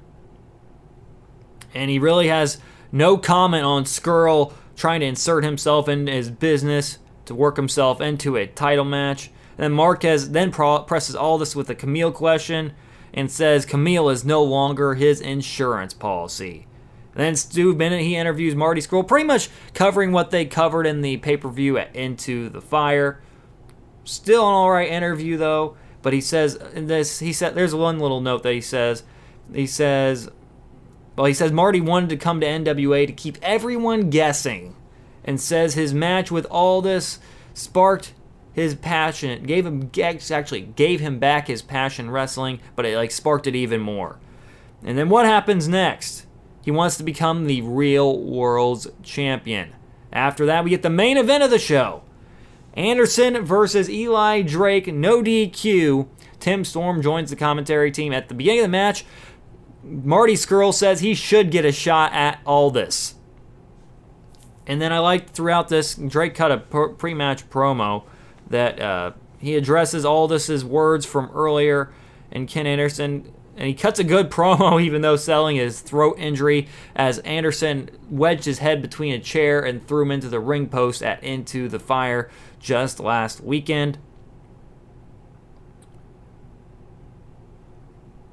and 1.75 1.91
he 1.91 1.99
really 1.99 2.29
has 2.29 2.59
no 2.93 3.17
comment 3.17 3.65
on 3.65 3.85
Scurll 3.85 4.53
trying 4.77 5.01
to 5.01 5.07
insert 5.07 5.45
himself 5.45 5.89
in 5.89 6.07
his 6.07 6.31
business 6.31 6.99
to 7.27 7.35
work 7.35 7.57
himself 7.57 8.01
into 8.01 8.37
a 8.37 8.47
title 8.47 8.85
match. 8.85 9.27
And 9.57 9.65
then 9.65 9.73
Marquez 9.73 10.31
then 10.31 10.51
pro- 10.51 10.83
presses 10.83 11.17
Aldis 11.17 11.55
with 11.55 11.69
a 11.69 11.75
Camille 11.75 12.13
question 12.13 12.73
and 13.13 13.31
says 13.31 13.67
Camille 13.67 14.09
is 14.09 14.25
no 14.25 14.43
longer 14.43 14.95
his 14.95 15.21
insurance 15.21 15.95
policy. 15.95 16.67
Then 17.15 17.35
Stu 17.35 17.75
Bennett 17.75 18.03
he 18.03 18.15
interviews 18.15 18.55
Marty 18.55 18.81
Scurll, 18.81 19.07
pretty 19.07 19.27
much 19.27 19.51
covering 19.75 20.13
what 20.13 20.31
they 20.31 20.45
covered 20.45 20.87
in 20.87 21.01
the 21.01 21.17
pay 21.17 21.37
per 21.37 21.49
view 21.49 21.77
at 21.77 21.95
Into 21.95 22.49
the 22.49 22.61
Fire. 22.61 23.21
Still 24.05 24.47
an 24.49 24.55
all 24.55 24.71
right 24.71 24.89
interview 24.89 25.37
though, 25.37 25.77
but 26.01 26.13
he 26.13 26.21
says 26.21 26.55
in 26.55 26.87
this 26.87 27.19
he 27.19 27.33
said 27.33 27.55
there's 27.55 27.75
one 27.75 27.99
little 27.99 28.21
note 28.21 28.45
that 28.45 28.53
he 28.53 28.61
says 28.61 29.03
he 29.53 29.67
says 29.67 30.31
well, 31.19 31.27
he 31.27 31.35
says 31.35 31.51
Marty 31.51 31.81
wanted 31.81 32.11
to 32.11 32.17
come 32.17 32.41
to 32.41 32.47
NWA 32.47 33.05
to 33.05 33.13
keep 33.13 33.39
everyone 33.43 34.09
guessing, 34.09 34.77
and 35.25 35.41
says 35.41 35.75
his 35.75 35.93
match 35.93 36.31
with 36.31 36.47
Aldis 36.49 37.19
sparked 37.55 38.15
his 38.53 38.77
passion. 38.77 39.31
It 39.31 39.45
gave 39.45 39.67
him 39.67 39.91
actually 39.99 40.61
gave 40.61 41.01
him 41.01 41.19
back 41.19 41.49
his 41.49 41.61
passion 41.61 42.09
wrestling, 42.09 42.61
but 42.77 42.87
it 42.87 42.97
like 42.97 43.11
sparked 43.11 43.49
it 43.49 43.57
even 43.57 43.81
more. 43.81 44.21
And 44.85 44.97
then 44.97 45.09
what 45.09 45.27
happens 45.27 45.67
next? 45.67 46.25
He 46.63 46.71
wants 46.71 46.97
to 46.99 47.03
become 47.03 47.47
the 47.47 47.63
real 47.63 48.23
world's 48.23 48.87
champion. 49.03 49.75
After 50.13 50.47
that, 50.47 50.63
we 50.63 50.71
get 50.71 50.83
the 50.83 50.89
main 50.89 51.17
event 51.17 51.43
of 51.43 51.51
the 51.51 51.59
show. 51.59 52.05
Anderson 52.75 53.45
versus 53.45 53.91
Eli 53.91 54.43
Drake, 54.43 54.87
no 54.95 55.21
DQ, 55.21 56.07
Tim 56.39 56.65
Storm 56.65 57.03
joins 57.03 57.31
the 57.31 57.37
commentary 57.37 57.91
team 57.91 58.13
at 58.13 58.29
the 58.29 58.35
beginning 58.35 58.61
of 58.61 58.65
the 58.65 58.69
match. 58.69 59.05
Marty 59.89 60.35
Scurll 60.35 60.73
says 60.73 61.01
he 61.01 61.15
should 61.15 61.51
get 61.51 61.65
a 61.65 61.73
shot 61.73 62.13
at 62.13 62.41
Aldis. 62.47 63.15
And 64.67 64.83
then 64.83 64.93
I 64.93 64.99
liked 64.99 65.31
throughout 65.31 65.69
this, 65.69 65.95
Drake 65.95 66.35
cut 66.35 66.53
a 66.53 66.59
pre 66.59 67.15
match 67.15 67.49
promo 67.49 68.05
that 68.51 68.81
uh, 68.81 69.13
he 69.39 69.57
addresses 69.57 70.05
Aldis's 70.05 70.65
words 70.65 71.07
from 71.07 71.31
earlier, 71.33 71.91
and 72.31 72.47
Ken 72.47 72.67
Anderson, 72.67 73.33
and 73.57 73.67
he 73.67 73.75
cuts 73.75 73.99
a 73.99 74.05
good 74.05 74.31
promo 74.31 74.81
even 74.81 75.01
though 75.01 75.17
selling 75.17 75.57
his 75.57 75.81
throat 75.81 76.17
injury 76.19 76.69
as 76.95 77.19
Anderson 77.21 77.91
wedged 78.11 78.45
his 78.45 78.59
head 78.59 78.83
between 78.83 79.15
a 79.15 79.19
chair 79.19 79.61
and 79.61 79.87
threw 79.87 80.03
him 80.03 80.11
into 80.11 80.29
the 80.29 80.41
ring 80.41 80.69
post 80.69 81.03
at 81.03 81.23
Into 81.25 81.69
the 81.69 81.79
Fire 81.79 82.31
just 82.61 83.01
last 83.01 83.41
weekend. 83.41 83.99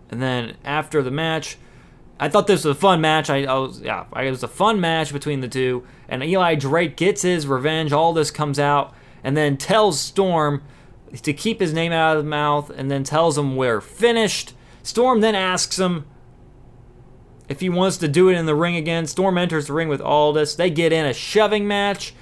And 0.09 0.21
then 0.21 0.57
after 0.63 1.01
the 1.01 1.11
match, 1.11 1.57
I 2.19 2.29
thought 2.29 2.47
this 2.47 2.63
was 2.63 2.77
a 2.77 2.79
fun 2.79 3.01
match. 3.01 3.29
I, 3.29 3.43
I 3.43 3.55
was 3.55 3.81
yeah, 3.81 4.05
it 4.15 4.29
was 4.29 4.43
a 4.43 4.47
fun 4.47 4.79
match 4.79 5.11
between 5.11 5.41
the 5.41 5.47
two. 5.47 5.85
And 6.07 6.23
Eli 6.23 6.55
Drake 6.55 6.95
gets 6.95 7.23
his 7.23 7.47
revenge. 7.47 7.91
Aldis 7.91 8.31
comes 8.31 8.59
out 8.59 8.93
and 9.23 9.35
then 9.35 9.57
tells 9.57 9.99
Storm 9.99 10.63
to 11.21 11.33
keep 11.33 11.59
his 11.59 11.73
name 11.73 11.91
out 11.91 12.17
of 12.17 12.23
the 12.23 12.29
mouth, 12.29 12.69
and 12.69 12.91
then 12.91 13.03
tells 13.03 13.37
him 13.37 13.55
we're 13.55 13.81
finished. 13.81 14.53
Storm 14.83 15.21
then 15.21 15.35
asks 15.35 15.79
him 15.79 16.05
if 17.47 17.59
he 17.59 17.69
wants 17.69 17.97
to 17.97 18.07
do 18.07 18.29
it 18.29 18.35
in 18.35 18.45
the 18.45 18.55
ring 18.55 18.75
again. 18.75 19.05
Storm 19.07 19.37
enters 19.37 19.67
the 19.67 19.73
ring 19.73 19.87
with 19.87 20.01
Aldis. 20.01 20.55
They 20.55 20.69
get 20.69 20.91
in 20.91 21.05
a 21.05 21.13
shoving 21.13 21.67
match, 21.67 22.13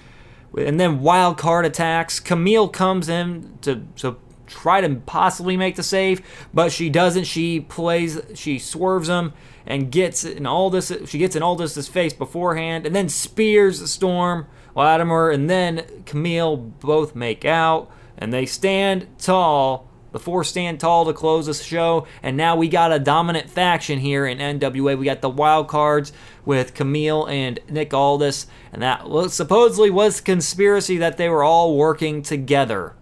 and 0.58 0.80
then 0.80 1.02
wild 1.02 1.38
card 1.38 1.66
attacks. 1.66 2.20
Camille 2.20 2.70
comes 2.70 3.10
in 3.10 3.58
to 3.62 3.84
to 3.98 4.18
try 4.54 4.82
to 4.82 4.96
possibly 4.96 5.58
make 5.58 5.76
the 5.76 5.84
save, 5.84 6.22
but 6.54 6.72
she 6.72 6.90
doesn't. 6.90 7.26
She 7.26 7.60
plays, 7.60 8.22
she 8.36 8.60
swerves 8.60 9.10
him 9.10 9.34
and 9.66 9.92
gets 9.92 10.24
in 10.24 10.46
Aldis. 10.46 10.92
She 11.06 11.18
gets 11.18 11.36
in 11.36 11.44
Aldis's 11.44 11.88
face 11.88 12.14
beforehand, 12.14 12.86
and 12.86 12.96
then 12.96 13.10
spears 13.10 13.80
the 13.80 13.88
Storm, 13.88 14.46
Latimer, 14.76 15.30
and 15.32 15.50
then 15.50 16.04
Camille 16.06 16.58
both 16.58 17.16
make 17.16 17.46
out, 17.46 17.92
and 18.18 18.32
they 18.32 18.46
stand 18.46 19.08
tall. 19.18 19.90
The 20.12 20.20
four 20.20 20.44
stand 20.44 20.80
tall 20.80 21.06
to 21.06 21.14
close 21.14 21.48
the 21.48 21.56
show, 21.56 22.06
and 22.22 22.38
now 22.38 22.56
we 22.56 22.68
got 22.68 22.92
a 22.94 23.00
dominant 23.00 23.50
faction 23.50 23.98
here 23.98 24.28
in 24.28 24.38
NWA. 24.38 24.96
We 24.96 25.06
got 25.06 25.22
the 25.22 25.30
wild 25.30 25.68
cards 25.68 26.14
with 26.46 26.76
Camille 26.76 27.26
and 27.26 27.60
Nick 27.68 27.96
Aldis, 27.96 28.46
and 28.72 28.84
that 28.84 29.08
supposedly 29.32 29.90
was 29.90 30.22
conspiracy 30.22 30.98
that 30.98 31.18
they 31.18 31.30
were 31.30 31.44
all 31.44 31.76
working 31.76 32.22
together. 32.22 32.94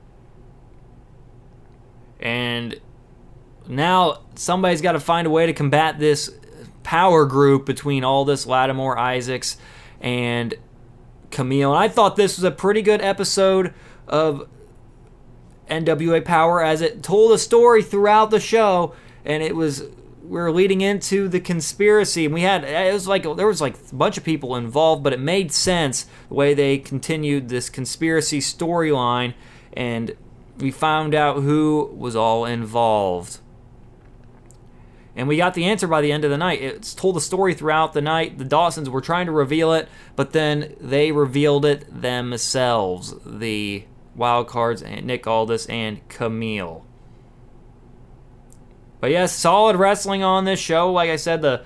And 2.21 2.79
now 3.67 4.19
somebody's 4.36 4.81
got 4.81 4.93
to 4.93 4.99
find 4.99 5.27
a 5.27 5.29
way 5.29 5.45
to 5.45 5.53
combat 5.53 5.99
this 5.99 6.29
power 6.84 7.25
group 7.25 7.65
between 7.65 8.03
all 8.03 8.25
this 8.25 8.45
Latimer, 8.45 8.97
Isaacs, 8.97 9.57
and 9.99 10.53
Camille. 11.29 11.73
And 11.73 11.84
I 11.84 11.88
thought 11.88 12.15
this 12.15 12.38
was 12.38 12.43
a 12.43 12.51
pretty 12.51 12.81
good 12.81 13.01
episode 13.01 13.73
of 14.07 14.47
NWA 15.69 16.23
Power 16.23 16.63
as 16.63 16.81
it 16.81 17.01
told 17.01 17.31
a 17.31 17.38
story 17.38 17.81
throughout 17.81 18.29
the 18.29 18.39
show, 18.39 18.93
and 19.23 19.41
it 19.41 19.55
was 19.55 19.86
we 20.23 20.39
are 20.39 20.51
leading 20.51 20.81
into 20.81 21.27
the 21.27 21.39
conspiracy, 21.39 22.25
and 22.25 22.34
we 22.34 22.41
had 22.41 22.63
it 22.63 22.93
was 22.93 23.07
like 23.07 23.23
there 23.23 23.47
was 23.47 23.62
like 23.62 23.75
a 23.91 23.95
bunch 23.95 24.17
of 24.17 24.23
people 24.23 24.55
involved, 24.55 25.03
but 25.03 25.13
it 25.13 25.19
made 25.19 25.51
sense 25.51 26.05
the 26.27 26.34
way 26.34 26.53
they 26.53 26.77
continued 26.77 27.49
this 27.49 27.69
conspiracy 27.69 28.39
storyline, 28.39 29.34
and 29.73 30.15
we 30.62 30.71
found 30.71 31.15
out 31.15 31.41
who 31.41 31.93
was 31.97 32.15
all 32.15 32.45
involved. 32.45 33.39
And 35.15 35.28
we 35.28 35.38
got 35.38 35.54
the 35.54 35.65
answer 35.65 35.88
by 35.88 36.02
the 36.02 36.12
end 36.12 36.24
of 36.24 36.32
the 36.32 36.38
night. 36.38 36.62
It's 36.62 36.93
told 36.93 37.15
the 37.15 37.21
story 37.21 37.54
throughout 37.54 37.93
the 37.93 38.02
night. 38.02 38.38
The 38.38 38.45
Dawsons 38.45 38.89
were 38.89 39.02
trying 39.02 39.26
to 39.26 39.32
reveal 39.32 39.74
it, 39.74 39.89
but 40.15 40.32
then 40.32 40.76
they 40.80 41.12
revealed 41.12 41.65
it 41.65 42.02
themselves. 42.02 43.13
The 43.26 43.84
wild 44.15 44.47
cards, 44.47 44.84
Nick 44.84 45.28
Aldis 45.28 45.65
and 45.65 46.08
Camille. 46.08 46.86
But 49.02 49.12
yes, 49.12 49.34
solid 49.34 49.76
wrestling 49.76 50.24
on 50.24 50.45
this 50.45 50.60
show. 50.60 50.91
Like 50.91 51.10
I 51.10 51.15
said, 51.17 51.41
the 51.41 51.65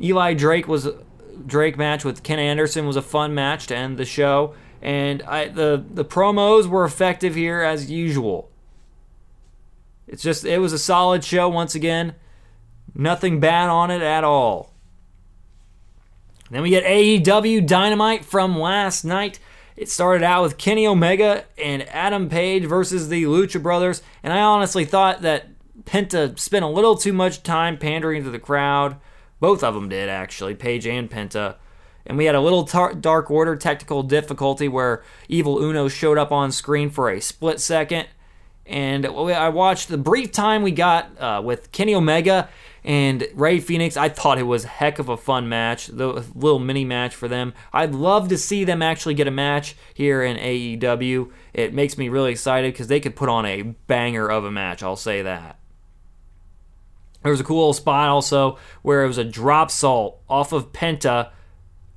Eli 0.00 0.34
Drake 0.34 0.68
was 0.68 0.88
Drake 1.44 1.76
match 1.76 2.04
with 2.04 2.22
Ken 2.22 2.38
Anderson 2.38 2.86
was 2.86 2.96
a 2.96 3.02
fun 3.02 3.34
match 3.34 3.66
to 3.66 3.76
end 3.76 3.98
the 3.98 4.06
show 4.06 4.54
and 4.86 5.20
I, 5.24 5.48
the 5.48 5.84
the 5.90 6.04
promos 6.04 6.66
were 6.66 6.84
effective 6.84 7.34
here 7.34 7.60
as 7.60 7.90
usual. 7.90 8.48
It's 10.06 10.22
just 10.22 10.44
it 10.44 10.60
was 10.60 10.72
a 10.72 10.78
solid 10.78 11.24
show 11.24 11.48
once 11.48 11.74
again. 11.74 12.14
Nothing 12.94 13.40
bad 13.40 13.68
on 13.68 13.90
it 13.90 14.00
at 14.00 14.22
all. 14.22 14.72
Then 16.52 16.62
we 16.62 16.70
get 16.70 16.84
AEW 16.84 17.66
Dynamite 17.66 18.24
from 18.24 18.56
last 18.56 19.04
night. 19.04 19.40
It 19.76 19.90
started 19.90 20.22
out 20.22 20.44
with 20.44 20.56
Kenny 20.56 20.86
Omega 20.86 21.44
and 21.58 21.82
Adam 21.88 22.28
Page 22.28 22.64
versus 22.64 23.08
the 23.08 23.24
Lucha 23.24 23.60
Brothers, 23.60 24.02
and 24.22 24.32
I 24.32 24.40
honestly 24.40 24.84
thought 24.84 25.22
that 25.22 25.48
Penta 25.82 26.38
spent 26.38 26.64
a 26.64 26.68
little 26.68 26.96
too 26.96 27.12
much 27.12 27.42
time 27.42 27.76
pandering 27.76 28.22
to 28.22 28.30
the 28.30 28.38
crowd. 28.38 28.98
Both 29.40 29.64
of 29.64 29.74
them 29.74 29.88
did 29.88 30.08
actually, 30.08 30.54
Page 30.54 30.86
and 30.86 31.10
Penta 31.10 31.56
and 32.06 32.16
we 32.16 32.24
had 32.24 32.34
a 32.34 32.40
little 32.40 32.64
tar- 32.64 32.94
Dark 32.94 33.30
Order 33.30 33.56
technical 33.56 34.02
difficulty 34.02 34.68
where 34.68 35.02
Evil 35.28 35.58
Uno 35.58 35.88
showed 35.88 36.18
up 36.18 36.32
on 36.32 36.52
screen 36.52 36.90
for 36.90 37.10
a 37.10 37.20
split 37.20 37.60
second. 37.60 38.08
And 38.64 39.06
I 39.06 39.48
watched 39.48 39.88
the 39.88 39.98
brief 39.98 40.32
time 40.32 40.62
we 40.62 40.72
got 40.72 41.20
uh, 41.20 41.40
with 41.44 41.70
Kenny 41.70 41.94
Omega 41.94 42.48
and 42.84 43.26
Rey 43.34 43.60
Fenix. 43.60 43.96
I 43.96 44.08
thought 44.08 44.38
it 44.38 44.44
was 44.44 44.64
a 44.64 44.68
heck 44.68 44.98
of 44.98 45.08
a 45.08 45.16
fun 45.16 45.48
match, 45.48 45.86
the 45.86 46.24
little 46.34 46.58
mini 46.58 46.84
match 46.84 47.14
for 47.14 47.28
them. 47.28 47.54
I'd 47.72 47.94
love 47.94 48.28
to 48.28 48.38
see 48.38 48.64
them 48.64 48.82
actually 48.82 49.14
get 49.14 49.28
a 49.28 49.32
match 49.32 49.76
here 49.94 50.22
in 50.22 50.36
AEW. 50.36 51.30
It 51.54 51.74
makes 51.74 51.96
me 51.96 52.08
really 52.08 52.32
excited 52.32 52.72
because 52.72 52.88
they 52.88 52.98
could 52.98 53.14
put 53.14 53.28
on 53.28 53.46
a 53.46 53.62
banger 53.62 54.28
of 54.28 54.44
a 54.44 54.50
match. 54.50 54.82
I'll 54.82 54.96
say 54.96 55.22
that. 55.22 55.58
There 57.22 57.32
was 57.32 57.40
a 57.40 57.44
cool 57.44 57.72
spot 57.72 58.08
also 58.08 58.58
where 58.82 59.04
it 59.04 59.08
was 59.08 59.18
a 59.18 59.24
drop 59.24 59.70
salt 59.70 60.20
off 60.28 60.52
of 60.52 60.72
Penta 60.72 61.30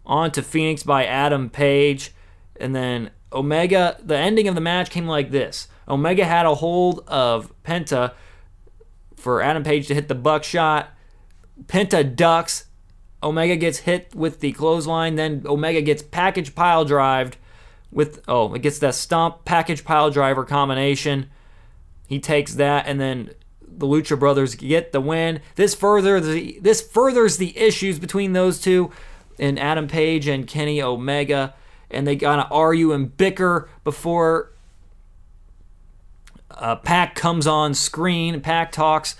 on 0.10 0.32
to 0.32 0.42
Fenix 0.42 0.84
by 0.84 1.06
Adam 1.06 1.50
Page. 1.50 2.14
And 2.60 2.76
then 2.76 3.12
Omega, 3.32 3.98
the 4.04 4.18
ending 4.18 4.50
of 4.50 4.56
the 4.56 4.62
match 4.62 4.90
came 4.90 5.08
like 5.08 5.32
this 5.32 5.70
Omega 5.88 6.26
had 6.26 6.46
a 6.46 6.56
hold 6.56 7.04
of 7.08 7.54
Penta 7.64 8.14
for 9.16 9.42
Adam 9.42 9.64
Page 9.64 9.88
to 9.88 9.96
hit 9.96 10.08
the 10.10 10.16
buckshot. 10.16 10.90
Penta 11.66 12.16
ducks. 12.16 12.66
Omega 13.22 13.56
gets 13.56 13.80
hit 13.80 14.16
with 14.16 14.40
the 14.40 14.52
clothesline. 14.54 15.16
Then 15.16 15.44
Omega 15.46 15.82
gets 15.82 16.02
package 16.02 16.56
pile 16.56 16.86
drived 16.86 17.38
with, 17.92 18.22
oh, 18.28 18.54
it 18.54 18.62
gets 18.62 18.80
that 18.80 18.96
stomp 18.96 19.46
package 19.46 19.84
pile 19.84 20.10
driver 20.10 20.46
combination. 20.46 21.30
He 22.08 22.20
takes 22.20 22.56
that, 22.56 22.88
and 22.88 23.00
then 23.00 23.32
the 23.62 23.86
Lucha 23.86 24.18
Brothers 24.18 24.56
get 24.56 24.92
the 24.92 25.02
win. 25.02 25.42
This 25.56 25.76
further 25.76 26.20
the 26.20 26.60
this 26.62 26.82
furthers 26.82 27.38
the 27.38 27.58
issues 27.58 28.00
between 28.00 28.34
those 28.34 28.60
two 28.60 28.92
and 29.40 29.60
Adam 29.60 29.88
Page 29.88 30.28
and 30.28 30.48
Kenny 30.48 30.82
Omega, 30.82 31.54
and 31.90 32.06
they 32.06 32.16
kind 32.16 32.42
of 32.42 32.52
argue 32.52 32.92
and 32.92 33.16
bicker 33.16 33.70
before 33.84 34.52
uh, 36.52 36.76
Pac 36.76 37.16
comes 37.16 37.48
on 37.48 37.74
screen. 37.74 38.42
Pac 38.42 38.72
talks 38.72 39.16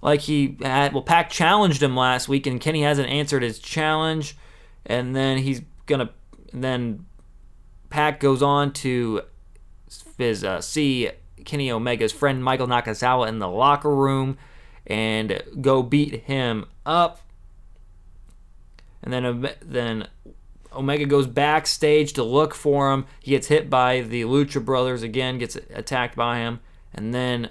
like 0.00 0.20
he 0.20 0.56
had. 0.62 0.92
Well, 0.92 1.02
Pac 1.02 1.30
challenged 1.30 1.82
him 1.82 1.96
last 1.96 2.28
week, 2.28 2.46
and 2.46 2.60
Kenny 2.60 2.82
hasn't 2.82 3.08
answered 3.08 3.42
his 3.42 3.58
challenge. 3.58 4.36
And 4.86 5.14
then 5.14 5.38
he's 5.38 5.62
gonna. 5.86 6.10
Then 6.52 7.06
Pac 7.90 8.20
goes 8.20 8.42
on 8.42 8.72
to 8.74 9.22
his, 10.18 10.44
uh, 10.44 10.60
see 10.60 11.10
Kenny 11.44 11.70
Omega's 11.70 12.12
friend 12.12 12.42
Michael 12.42 12.66
Nakazawa 12.66 13.28
in 13.28 13.38
the 13.38 13.48
locker 13.48 13.94
room 13.94 14.36
and 14.86 15.42
go 15.60 15.82
beat 15.82 16.22
him 16.24 16.66
up 16.84 17.20
and 19.04 19.12
then 19.12 19.50
then 19.60 20.08
Omega 20.72 21.04
goes 21.06 21.26
backstage 21.26 22.14
to 22.14 22.24
look 22.24 22.54
for 22.54 22.92
him. 22.92 23.06
He 23.20 23.30
gets 23.30 23.46
hit 23.46 23.70
by 23.70 24.00
the 24.00 24.22
Lucha 24.22 24.64
Brothers 24.64 25.02
again, 25.02 25.38
gets 25.38 25.56
attacked 25.72 26.16
by 26.16 26.38
him, 26.38 26.60
and 26.92 27.14
then 27.14 27.50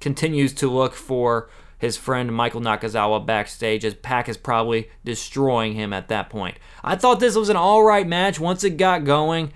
continues 0.00 0.52
to 0.54 0.70
look 0.70 0.94
for 0.94 1.50
his 1.78 1.96
friend 1.96 2.32
Michael 2.32 2.60
Nakazawa 2.60 3.26
backstage 3.26 3.84
as 3.84 3.94
Pac 3.94 4.28
is 4.28 4.36
probably 4.36 4.88
destroying 5.04 5.74
him 5.74 5.92
at 5.92 6.08
that 6.08 6.30
point. 6.30 6.56
I 6.84 6.94
thought 6.94 7.18
this 7.18 7.34
was 7.34 7.48
an 7.48 7.56
alright 7.56 8.06
match 8.06 8.38
once 8.38 8.62
it 8.62 8.76
got 8.76 9.04
going. 9.04 9.52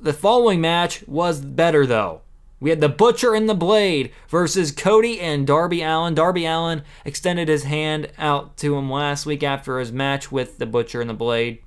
The 0.00 0.14
following 0.14 0.60
match 0.60 1.06
was 1.06 1.40
better 1.40 1.86
though. 1.86 2.22
We 2.64 2.70
had 2.70 2.80
the 2.80 2.88
Butcher 2.88 3.34
and 3.34 3.46
the 3.46 3.54
Blade 3.54 4.10
versus 4.26 4.72
Cody 4.72 5.20
and 5.20 5.46
Darby 5.46 5.82
Allin. 5.82 6.14
Darby 6.14 6.46
Allin 6.46 6.82
extended 7.04 7.46
his 7.46 7.64
hand 7.64 8.10
out 8.16 8.56
to 8.56 8.74
him 8.74 8.90
last 8.90 9.26
week 9.26 9.42
after 9.42 9.78
his 9.78 9.92
match 9.92 10.32
with 10.32 10.56
the 10.56 10.64
Butcher 10.64 11.02
and 11.02 11.10
the 11.10 11.12
Blade. 11.12 11.58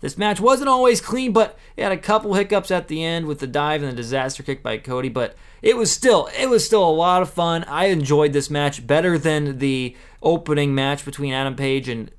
This 0.00 0.16
match 0.16 0.38
wasn't 0.38 0.68
always 0.68 1.00
clean, 1.00 1.32
but 1.32 1.58
it 1.76 1.82
had 1.82 1.90
a 1.90 1.96
couple 1.96 2.34
hiccups 2.34 2.70
at 2.70 2.86
the 2.86 3.02
end 3.02 3.26
with 3.26 3.40
the 3.40 3.48
dive 3.48 3.82
and 3.82 3.90
the 3.90 3.96
disaster 3.96 4.44
kick 4.44 4.62
by 4.62 4.78
Cody, 4.78 5.08
but 5.08 5.34
it 5.60 5.76
was 5.76 5.90
still 5.90 6.28
it 6.38 6.48
was 6.48 6.64
still 6.64 6.88
a 6.88 6.88
lot 6.88 7.20
of 7.20 7.28
fun. 7.28 7.64
I 7.64 7.86
enjoyed 7.86 8.32
this 8.32 8.48
match 8.48 8.86
better 8.86 9.18
than 9.18 9.58
the 9.58 9.96
opening 10.22 10.72
match 10.72 11.04
between 11.04 11.32
Adam 11.32 11.56
Page 11.56 11.88
and 11.88 12.12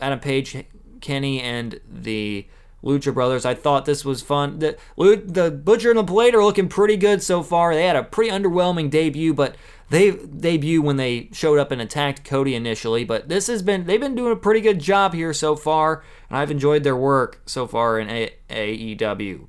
Adam 0.00 0.18
Page, 0.18 0.64
Kenny, 1.00 1.40
and 1.40 1.78
the 1.88 2.48
Lucha 2.84 3.14
Brothers. 3.14 3.44
I 3.44 3.54
thought 3.54 3.86
this 3.86 4.04
was 4.04 4.22
fun. 4.22 4.58
The, 4.58 4.76
the 4.96 5.50
Butcher 5.50 5.90
and 5.90 5.98
the 5.98 6.02
Blade 6.02 6.34
are 6.34 6.44
looking 6.44 6.68
pretty 6.68 6.96
good 6.96 7.22
so 7.22 7.42
far. 7.42 7.74
They 7.74 7.86
had 7.86 7.96
a 7.96 8.04
pretty 8.04 8.30
underwhelming 8.30 8.90
debut, 8.90 9.32
but 9.32 9.56
they 9.90 10.12
debut 10.12 10.82
when 10.82 10.96
they 10.96 11.28
showed 11.32 11.58
up 11.58 11.70
and 11.70 11.80
attacked 11.80 12.24
Cody 12.24 12.54
initially. 12.54 13.04
But 13.04 13.28
this 13.28 13.46
has 13.46 13.62
been 13.62 13.86
they've 13.86 14.00
been 14.00 14.14
doing 14.14 14.32
a 14.32 14.36
pretty 14.36 14.60
good 14.60 14.80
job 14.80 15.14
here 15.14 15.32
so 15.32 15.56
far, 15.56 16.02
and 16.28 16.38
I've 16.38 16.50
enjoyed 16.50 16.84
their 16.84 16.96
work 16.96 17.40
so 17.46 17.66
far 17.66 17.98
in 17.98 18.10
a- 18.10 18.34
AEW. 18.50 19.46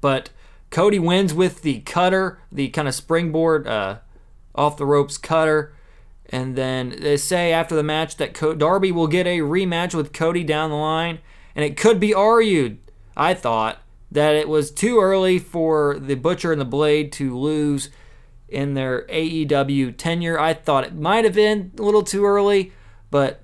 But 0.00 0.30
Cody 0.70 0.98
wins 0.98 1.34
with 1.34 1.62
the 1.62 1.80
cutter, 1.80 2.38
the 2.52 2.68
kind 2.68 2.88
of 2.88 2.94
springboard 2.94 3.66
uh, 3.66 3.98
off 4.54 4.76
the 4.76 4.86
ropes 4.86 5.18
cutter. 5.18 5.74
And 6.32 6.54
then 6.54 6.94
they 7.00 7.16
say 7.16 7.52
after 7.52 7.74
the 7.74 7.82
match 7.82 8.16
that 8.16 8.34
Darby 8.58 8.92
will 8.92 9.08
get 9.08 9.26
a 9.26 9.40
rematch 9.40 9.94
with 9.94 10.12
Cody 10.12 10.44
down 10.44 10.70
the 10.70 10.76
line. 10.76 11.18
And 11.60 11.70
it 11.70 11.76
could 11.76 12.00
be 12.00 12.14
argued, 12.14 12.78
I 13.14 13.34
thought, 13.34 13.82
that 14.10 14.34
it 14.34 14.48
was 14.48 14.70
too 14.70 14.98
early 14.98 15.38
for 15.38 15.98
the 15.98 16.14
Butcher 16.14 16.52
and 16.52 16.60
the 16.60 16.64
Blade 16.64 17.12
to 17.12 17.38
lose 17.38 17.90
in 18.48 18.72
their 18.72 19.02
AEW 19.08 19.94
tenure. 19.98 20.40
I 20.40 20.54
thought 20.54 20.84
it 20.84 20.94
might 20.94 21.26
have 21.26 21.34
been 21.34 21.72
a 21.78 21.82
little 21.82 22.02
too 22.02 22.24
early, 22.24 22.72
but 23.10 23.42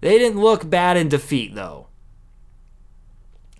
they 0.00 0.16
didn't 0.16 0.40
look 0.40 0.70
bad 0.70 0.96
in 0.96 1.08
defeat, 1.08 1.56
though. 1.56 1.88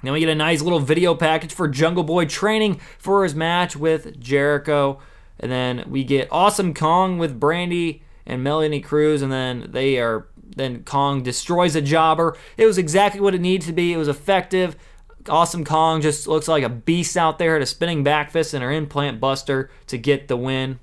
Then 0.05 0.13
we 0.13 0.21
get 0.21 0.29
a 0.29 0.35
nice 0.37 0.63
little 0.63 0.79
video 0.79 1.17
package 1.17 1.53
for 1.53 1.67
Jungle 1.67 2.05
Boy 2.05 2.27
training 2.27 2.81
for 2.97 3.25
his 3.25 3.35
match 3.35 3.75
with 3.75 4.21
Jericho. 4.21 5.01
And 5.41 5.51
then 5.51 5.85
we 5.89 6.05
get 6.05 6.29
Awesome 6.31 6.75
Kong 6.75 7.19
with 7.19 7.41
Brandi 7.41 8.03
and 8.25 8.45
Melanie 8.45 8.81
Cruz. 8.81 9.21
And 9.21 9.33
then 9.33 9.67
they 9.71 9.99
are 9.99 10.29
then 10.57 10.85
Kong 10.85 11.23
destroys 11.23 11.77
a 11.77 11.83
jobber. 11.83 12.37
It 12.57 12.67
was 12.67 12.79
exactly 12.79 13.21
what 13.21 13.35
it 13.35 13.41
needed 13.41 13.67
to 13.67 13.73
be. 13.73 13.93
It 13.93 13.99
was 13.99 14.09
effective. 14.09 14.77
Awesome 15.29 15.65
Kong 15.65 16.01
just 16.01 16.27
looks 16.27 16.49
like 16.49 16.65
a 16.65 16.69
beast 16.69 17.17
out 17.17 17.39
there 17.39 17.57
at 17.57 17.63
a 17.63 17.67
spinning 17.67 18.03
back 18.03 18.31
fist 18.31 18.55
and 18.55 18.63
her 18.63 18.73
implant 18.73 19.21
buster 19.21 19.71
to 19.87 19.99
get 19.99 20.29
the 20.29 20.37
win. 20.37 20.79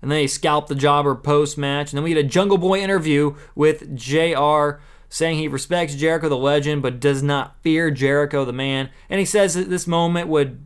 And 0.00 0.10
then 0.10 0.20
he 0.20 0.28
scalped 0.28 0.68
the 0.68 0.74
jobber 0.74 1.14
post 1.14 1.58
match. 1.58 1.92
And 1.92 1.98
then 1.98 2.04
we 2.04 2.14
get 2.14 2.24
a 2.24 2.28
Jungle 2.28 2.58
Boy 2.58 2.80
interview 2.80 3.34
with 3.54 3.96
JR 3.96 4.80
saying 5.08 5.38
he 5.38 5.48
respects 5.48 5.94
Jericho 5.94 6.28
the 6.28 6.36
legend 6.36 6.82
but 6.82 7.00
does 7.00 7.22
not 7.22 7.60
fear 7.62 7.90
Jericho 7.90 8.44
the 8.44 8.52
man. 8.52 8.90
And 9.08 9.18
he 9.18 9.26
says 9.26 9.54
that 9.54 9.70
this 9.70 9.86
moment 9.86 10.28
would 10.28 10.64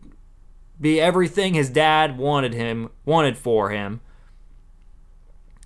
be 0.80 1.00
everything 1.00 1.54
his 1.54 1.70
dad 1.70 2.18
wanted 2.18 2.52
him 2.52 2.90
wanted 3.04 3.38
for 3.38 3.70
him. 3.70 4.00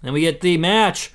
And 0.07 0.15
we 0.15 0.21
get 0.21 0.41
the 0.41 0.57
match 0.57 1.13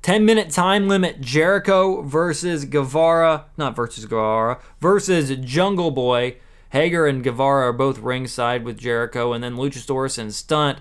10 0.00 0.24
minute 0.24 0.48
time 0.48 0.88
limit 0.88 1.20
Jericho 1.20 2.00
versus 2.00 2.64
Guevara, 2.64 3.44
not 3.58 3.76
versus 3.76 4.06
Guevara, 4.06 4.58
versus 4.80 5.30
Jungle 5.36 5.90
Boy. 5.90 6.36
Hager 6.70 7.06
and 7.06 7.22
Guevara 7.22 7.68
are 7.68 7.72
both 7.74 7.98
ringside 7.98 8.64
with 8.64 8.78
Jericho, 8.78 9.34
and 9.34 9.44
then 9.44 9.56
Luchasaurus 9.56 10.16
and 10.16 10.32
Stunt 10.32 10.78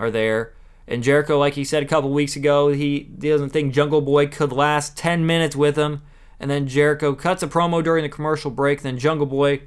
are 0.00 0.10
there. 0.10 0.54
And 0.88 1.04
Jericho, 1.04 1.38
like 1.38 1.54
he 1.54 1.64
said 1.64 1.84
a 1.84 1.86
couple 1.86 2.10
weeks 2.10 2.34
ago, 2.34 2.72
he 2.72 3.00
doesn't 3.00 3.50
think 3.50 3.72
Jungle 3.72 4.00
Boy 4.00 4.26
could 4.26 4.50
last 4.50 4.96
10 4.96 5.24
minutes 5.24 5.54
with 5.54 5.76
him. 5.76 6.02
And 6.40 6.50
then 6.50 6.66
Jericho 6.66 7.14
cuts 7.14 7.44
a 7.44 7.46
promo 7.46 7.84
during 7.84 8.02
the 8.02 8.08
commercial 8.08 8.50
break. 8.50 8.82
Then 8.82 8.98
Jungle 8.98 9.26
Boy, 9.26 9.60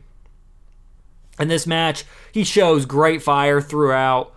in 1.39 1.47
this 1.47 1.65
match, 1.65 2.04
he 2.34 2.43
shows 2.43 2.86
great 2.86 3.23
fire 3.23 3.62
throughout. 3.62 4.35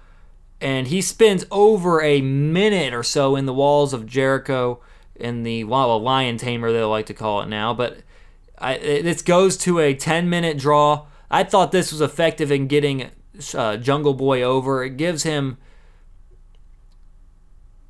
And 0.60 0.88
he 0.88 1.00
spends 1.00 1.44
over 1.50 2.02
a 2.02 2.20
minute 2.20 2.92
or 2.92 3.02
so 3.02 3.36
in 3.36 3.46
the 3.46 3.54
walls 3.54 3.92
of 3.92 4.06
Jericho 4.06 4.80
in 5.14 5.42
the 5.42 5.64
well, 5.64 6.00
lion 6.00 6.36
tamer, 6.36 6.72
they 6.72 6.82
like 6.82 7.06
to 7.06 7.14
call 7.14 7.40
it 7.42 7.48
now. 7.48 7.74
But 7.74 7.98
I, 8.58 8.78
this 8.78 9.22
goes 9.22 9.56
to 9.58 9.78
a 9.78 9.94
10 9.94 10.28
minute 10.28 10.58
draw. 10.58 11.06
I 11.30 11.44
thought 11.44 11.72
this 11.72 11.92
was 11.92 12.00
effective 12.00 12.50
in 12.50 12.66
getting 12.66 13.10
uh, 13.54 13.76
Jungle 13.76 14.14
Boy 14.14 14.42
over. 14.42 14.84
It 14.84 14.96
gives 14.96 15.22
him 15.22 15.58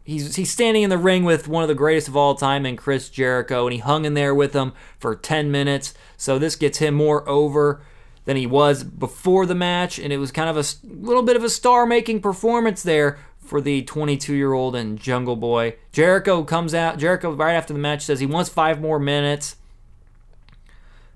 he's 0.09 0.37
he's 0.37 0.51
standing 0.51 0.83
in 0.83 0.91
the 0.91 0.99
ring 0.99 1.25
with 1.25 1.49
one 1.49 1.63
of 1.63 1.69
the 1.69 1.75
greatest 1.75 2.09
of 2.09 2.17
all 2.17 2.35
time 2.35 2.65
in 2.65 2.77
Chris 2.77 3.09
Jericho, 3.11 3.67
and 3.67 3.75
he 3.75 3.79
hung 3.79 4.05
in 4.05 4.15
there 4.15 4.35
with 4.35 4.55
him 4.55 4.73
for 4.99 5.15
10 5.15 5.51
minutes. 5.51 5.95
So 6.17 6.39
this 6.39 6.57
gets 6.57 6.79
him 6.79 6.95
more 6.95 7.29
over 7.29 7.83
than 8.29 8.37
he 8.37 8.47
was 8.47 8.85
before 8.85 9.47
the 9.47 9.55
match, 9.55 9.99
and 9.99 10.13
it 10.13 10.19
was 10.19 10.31
kind 10.31 10.51
of 10.51 10.57
a 10.59 10.87
little 10.87 11.23
bit 11.23 11.35
of 11.35 11.43
a 11.43 11.49
star-making 11.49 12.21
performance 12.21 12.83
there 12.83 13.19
for 13.39 13.59
the 13.59 13.83
22-year-old 13.85 14.77
and 14.77 15.01
Jungle 15.01 15.35
Boy. 15.35 15.77
Jericho 15.93 16.45
comes 16.45 16.75
out. 16.75 16.99
Jericho 16.99 17.33
right 17.33 17.55
after 17.55 17.73
the 17.73 17.79
match 17.79 18.03
says 18.03 18.21
he 18.21 18.27
wants 18.27 18.51
five 18.51 18.83
more 18.83 18.99
minutes, 18.99 19.57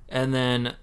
and 0.09 0.33
then 0.33 0.75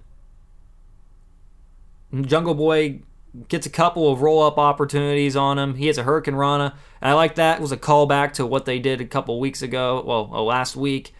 Jungle 2.21 2.53
Boy 2.53 2.99
gets 3.47 3.65
a 3.65 3.71
couple 3.71 4.11
of 4.11 4.21
roll 4.21 4.43
up 4.43 4.59
opportunities 4.59 5.35
on 5.35 5.57
him. 5.57 5.73
He 5.73 5.87
has 5.87 5.97
a 5.97 6.03
Hurricane 6.03 6.35
Rana, 6.35 6.75
and 7.01 7.09
I 7.09 7.15
like 7.15 7.33
that. 7.35 7.57
It 7.57 7.61
was 7.63 7.71
a 7.71 7.77
callback 7.77 8.33
to 8.33 8.45
what 8.45 8.65
they 8.65 8.77
did 8.77 9.01
a 9.01 9.05
couple 9.05 9.39
weeks 9.39 9.63
ago, 9.63 10.03
well, 10.05 10.29
uh, 10.31 10.43
last 10.43 10.75
week. 10.75 11.11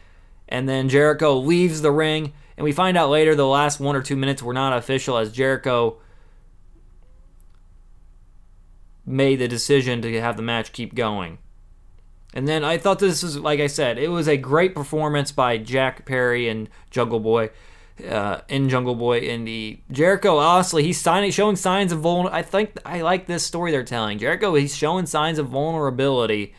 And 0.48 0.70
then 0.70 0.88
Jericho 0.88 1.34
leaves 1.34 1.82
the 1.82 1.92
ring, 1.92 2.34
and 2.60 2.66
we 2.66 2.74
find 2.74 2.98
out 2.98 3.10
later 3.10 3.36
the 3.36 3.48
last 3.48 3.80
one 3.80 3.96
or 3.96 4.02
two 4.02 4.18
minutes 4.18 4.44
were 4.44 4.54
not 4.54 4.78
official 4.78 5.18
as 5.18 5.32
Jericho 5.32 5.96
made 9.06 9.38
the 9.38 9.48
decision 9.48 10.02
to 10.02 10.20
have 10.20 10.36
the 10.36 10.44
match 10.44 10.74
keep 10.74 10.94
going. 10.94 11.38
And 12.34 12.50
then 12.50 12.66
I 12.66 12.78
thought 12.78 13.00
this 13.00 13.24
was, 13.24 13.40
like 13.40 13.62
I 13.62 13.68
said, 13.68 13.98
it 13.98 14.10
was 14.10 14.28
a 14.28 14.36
great 14.36 14.76
performance 14.76 15.32
by 15.32 15.58
Jack 15.58 16.06
Perry 16.06 16.50
and 16.50 16.68
Jungle 16.90 17.22
Boy 17.22 17.52
uh, 18.06 18.42
in 18.50 18.68
Jungle 18.68 18.96
Boy 18.96 19.22
Indie. 19.22 19.80
Jericho, 19.90 20.38
honestly, 20.38 20.84
he's 20.84 21.00
signing, 21.00 21.32
showing 21.32 21.56
signs 21.56 21.94
of 21.94 22.02
vulnerability. 22.02 22.40
I 22.40 22.42
think 22.42 22.78
I 22.84 23.00
like 23.04 23.26
this 23.26 23.46
story 23.46 23.72
they're 23.72 23.86
telling. 23.86 24.18
Jericho, 24.18 24.54
he's 24.56 24.76
showing 24.76 25.06
signs 25.06 25.40
of 25.40 25.48
vulnerability. 25.48 26.54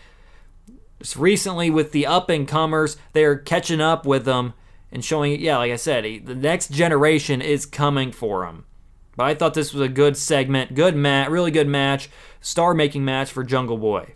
Just 0.99 1.17
recently, 1.17 1.69
with 1.69 1.93
the 1.93 2.07
up 2.07 2.31
and 2.31 2.49
comers, 2.49 2.97
they're 3.13 3.37
catching 3.37 3.83
up 3.83 4.07
with 4.07 4.25
them 4.25 4.55
and 4.92 5.05
showing, 5.05 5.40
yeah, 5.40 5.59
like 5.59 5.72
I 5.72 5.76
said, 5.76 6.05
he, 6.05 6.18
the 6.18 6.35
next 6.35 6.70
generation 6.70 7.40
is 7.40 7.66
coming 7.66 8.12
for 8.12 8.46
him. 8.46 8.64
But 9.16 9.24
I 9.24 9.35
thought 9.35 9.55
this 9.55 9.72
was 9.72 9.83
a 9.83 9.88
good 9.88 10.16
segment, 10.16 10.74
good 10.74 10.96
match, 10.96 11.29
really 11.29 11.50
good 11.50 11.68
match, 11.68 12.09
star 12.40 12.74
making 12.74 13.05
match 13.05 13.31
for 13.31 13.44
Jungle 13.44 13.76
Boy. 13.76 14.14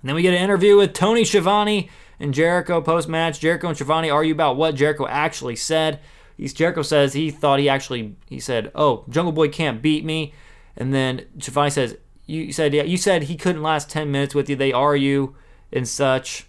And 0.00 0.08
then 0.08 0.14
we 0.14 0.22
get 0.22 0.34
an 0.34 0.42
interview 0.42 0.76
with 0.76 0.92
Tony 0.92 1.24
Schiavone 1.24 1.90
and 2.20 2.32
Jericho 2.32 2.80
post 2.80 3.08
match. 3.08 3.40
Jericho 3.40 3.68
and 3.68 3.76
Schiavone 3.76 4.10
argue 4.10 4.32
about 4.32 4.56
what 4.56 4.74
Jericho 4.74 5.06
actually 5.06 5.56
said. 5.56 6.00
He's, 6.36 6.52
Jericho 6.52 6.82
says 6.82 7.14
he 7.14 7.30
thought 7.30 7.58
he 7.58 7.68
actually 7.68 8.14
he 8.28 8.38
said, 8.38 8.70
"Oh, 8.74 9.04
Jungle 9.08 9.32
Boy 9.32 9.48
can't 9.48 9.82
beat 9.82 10.04
me," 10.04 10.34
and 10.76 10.92
then 10.92 11.24
Schiavone 11.38 11.70
says, 11.70 11.96
"You 12.26 12.52
said 12.52 12.74
yeah, 12.74 12.82
you 12.82 12.98
said 12.98 13.24
he 13.24 13.36
couldn't 13.36 13.62
last 13.62 13.90
ten 13.90 14.10
minutes 14.10 14.34
with 14.34 14.48
you. 14.50 14.56
They 14.56 14.72
argue 14.72 15.34
and 15.72 15.88
such." 15.88 16.46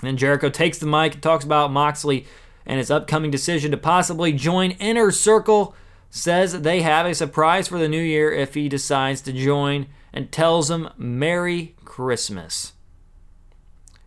And 0.00 0.08
then 0.08 0.16
Jericho 0.16 0.48
takes 0.48 0.78
the 0.78 0.86
mic 0.86 1.14
and 1.14 1.22
talks 1.22 1.44
about 1.44 1.72
Moxley 1.72 2.26
and 2.66 2.78
his 2.78 2.90
upcoming 2.90 3.30
decision 3.30 3.70
to 3.70 3.76
possibly 3.76 4.32
join 4.32 4.72
Inner 4.72 5.10
Circle. 5.10 5.74
Says 6.10 6.62
they 6.62 6.82
have 6.82 7.06
a 7.06 7.14
surprise 7.14 7.68
for 7.68 7.78
the 7.78 7.88
new 7.88 8.02
year 8.02 8.32
if 8.32 8.54
he 8.54 8.68
decides 8.68 9.20
to 9.22 9.32
join, 9.32 9.86
and 10.12 10.32
tells 10.32 10.68
him 10.68 10.88
Merry 10.96 11.76
Christmas. 11.84 12.72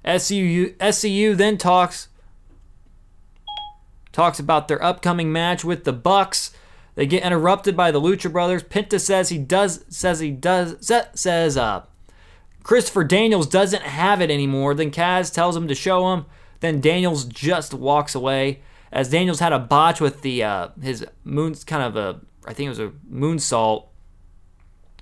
SCU, 0.03 0.75
SCU 0.77 1.35
then 1.35 1.57
talks 1.57 2.09
talks 4.11 4.37
about 4.37 4.67
their 4.67 4.83
upcoming 4.83 5.31
match 5.31 5.63
with 5.63 5.85
the 5.85 5.93
Bucks. 5.93 6.51
They 6.95 7.05
get 7.05 7.23
interrupted 7.23 7.75
by 7.75 7.91
the 7.91 8.01
Lucha 8.01 8.31
Brothers. 8.31 8.63
Penta 8.63 8.99
says 8.99 9.29
he 9.29 9.37
does 9.37 9.85
says 9.87 10.19
he 10.19 10.31
does 10.31 10.75
says 11.15 11.57
uh 11.57 11.85
Christopher 12.63 13.03
Daniels 13.03 13.47
doesn't 13.47 13.83
have 13.83 14.21
it 14.21 14.31
anymore. 14.31 14.73
Then 14.73 14.89
Kaz 14.91 15.31
tells 15.31 15.55
him 15.55 15.67
to 15.67 15.75
show 15.75 16.13
him. 16.13 16.25
Then 16.61 16.79
Daniels 16.81 17.25
just 17.25 17.73
walks 17.73 18.15
away 18.15 18.61
as 18.91 19.09
Daniels 19.09 19.39
had 19.39 19.51
a 19.51 19.59
botch 19.59 19.99
with 19.99 20.21
the 20.21 20.43
uh, 20.43 20.69
his 20.81 21.05
moon's 21.23 21.63
kind 21.63 21.83
of 21.83 21.95
a 21.95 22.21
I 22.45 22.53
think 22.53 22.67
it 22.67 22.69
was 22.69 22.79
a 22.79 22.93
moonsault 23.11 23.87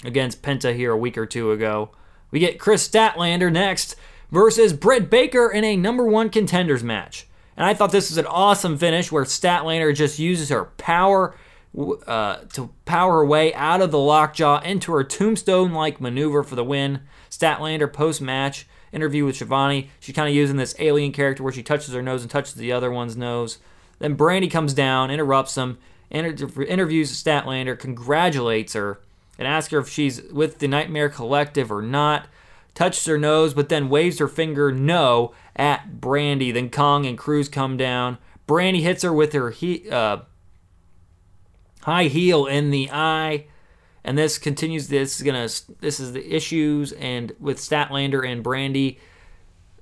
against 0.04 0.42
Penta 0.42 0.76
here 0.76 0.92
a 0.92 0.98
week 0.98 1.18
or 1.18 1.26
two 1.26 1.52
ago. 1.52 1.92
We 2.32 2.40
get 2.40 2.60
Kris 2.60 2.88
Statlander 2.88 3.52
next 3.52 3.96
versus 4.32 4.74
Britt 4.74 5.10
Baker 5.10 5.50
in 5.50 5.64
a 5.64 5.76
number 5.76 6.06
one 6.06 6.30
contenders 6.30 6.84
match. 6.84 7.28
And 7.58 7.66
I 7.66 7.74
thought 7.74 7.92
this 7.92 8.10
was 8.10 8.18
an 8.18 8.26
awesome 8.26 8.78
finish 8.78 9.12
where 9.12 9.26
Statlander 9.26 9.94
just 9.94 10.18
uses 10.18 10.50
her 10.50 10.66
power 10.66 11.36
uh, 11.78 12.38
to 12.54 12.70
power 12.86 13.14
her 13.20 13.26
way 13.26 13.54
out 13.54 13.82
of 13.82 13.92
the 13.92 14.00
lockjaw 14.00 14.62
into 14.62 14.92
her 14.92 15.04
tombstone 15.04 15.72
like 15.72 16.02
maneuver 16.02 16.44
for 16.44 16.56
the 16.56 16.64
win. 16.64 17.02
Statlander 17.30 17.92
post 17.92 18.22
match 18.22 18.68
interview 18.92 19.26
with 19.26 19.36
Schiavone. 19.38 19.90
She's 20.00 20.16
kind 20.16 20.28
of 20.28 20.36
using 20.36 20.58
this 20.58 20.76
alien 20.80 21.12
character 21.12 21.44
where 21.44 21.54
she 21.54 21.64
touches 21.64 21.94
her 21.94 22.02
nose 22.02 22.22
and 22.22 22.32
touches 22.32 22.56
the 22.56 22.72
other 22.72 22.92
one's 22.92 23.16
nose. 23.16 23.58
Then 24.00 24.18
Brandi 24.18 24.50
comes 24.50 24.74
down, 24.74 25.12
interrupts 25.12 25.56
him, 25.56 25.78
inter- 26.10 26.64
interviews 26.64 27.12
Statlander, 27.12 27.78
congratulates 27.78 28.74
her, 28.74 29.00
and 29.38 29.48
asks 29.48 29.72
her 29.72 29.80
if 29.80 29.90
she's 29.90 30.22
with 30.24 30.60
the 30.60 30.68
Nightmare 30.68 31.10
Collective 31.10 31.72
or 31.72 31.82
not. 31.82 32.28
Touches 32.74 33.06
her 33.06 33.18
nose, 33.18 33.54
but 33.54 33.70
then 33.70 33.90
waves 33.90 34.20
her 34.20 34.28
finger 34.28 34.72
no 34.72 35.34
at 35.56 36.00
Brandi. 36.00 36.54
Then 36.54 36.70
Kong 36.70 37.06
and 37.06 37.18
Cruz 37.18 37.50
come 37.50 37.78
down. 37.78 38.18
Brandy 38.48 38.82
hits 38.82 39.04
her 39.04 39.14
with 39.14 39.34
her 39.34 39.52
he- 39.52 39.90
uh, 39.90 40.20
high 41.84 42.06
heel 42.06 42.46
in 42.46 42.72
the 42.72 42.90
eye. 42.92 43.46
And 44.04 44.18
this 44.18 44.38
continues 44.38 44.88
this 44.88 45.18
is 45.18 45.22
gonna 45.24 45.48
this 45.80 46.00
is 46.00 46.14
the 46.14 46.36
issues 46.36 46.92
and 46.94 47.34
with 47.40 47.58
statlander 47.58 48.28
and 48.28 48.44
Brandi, 48.44 48.98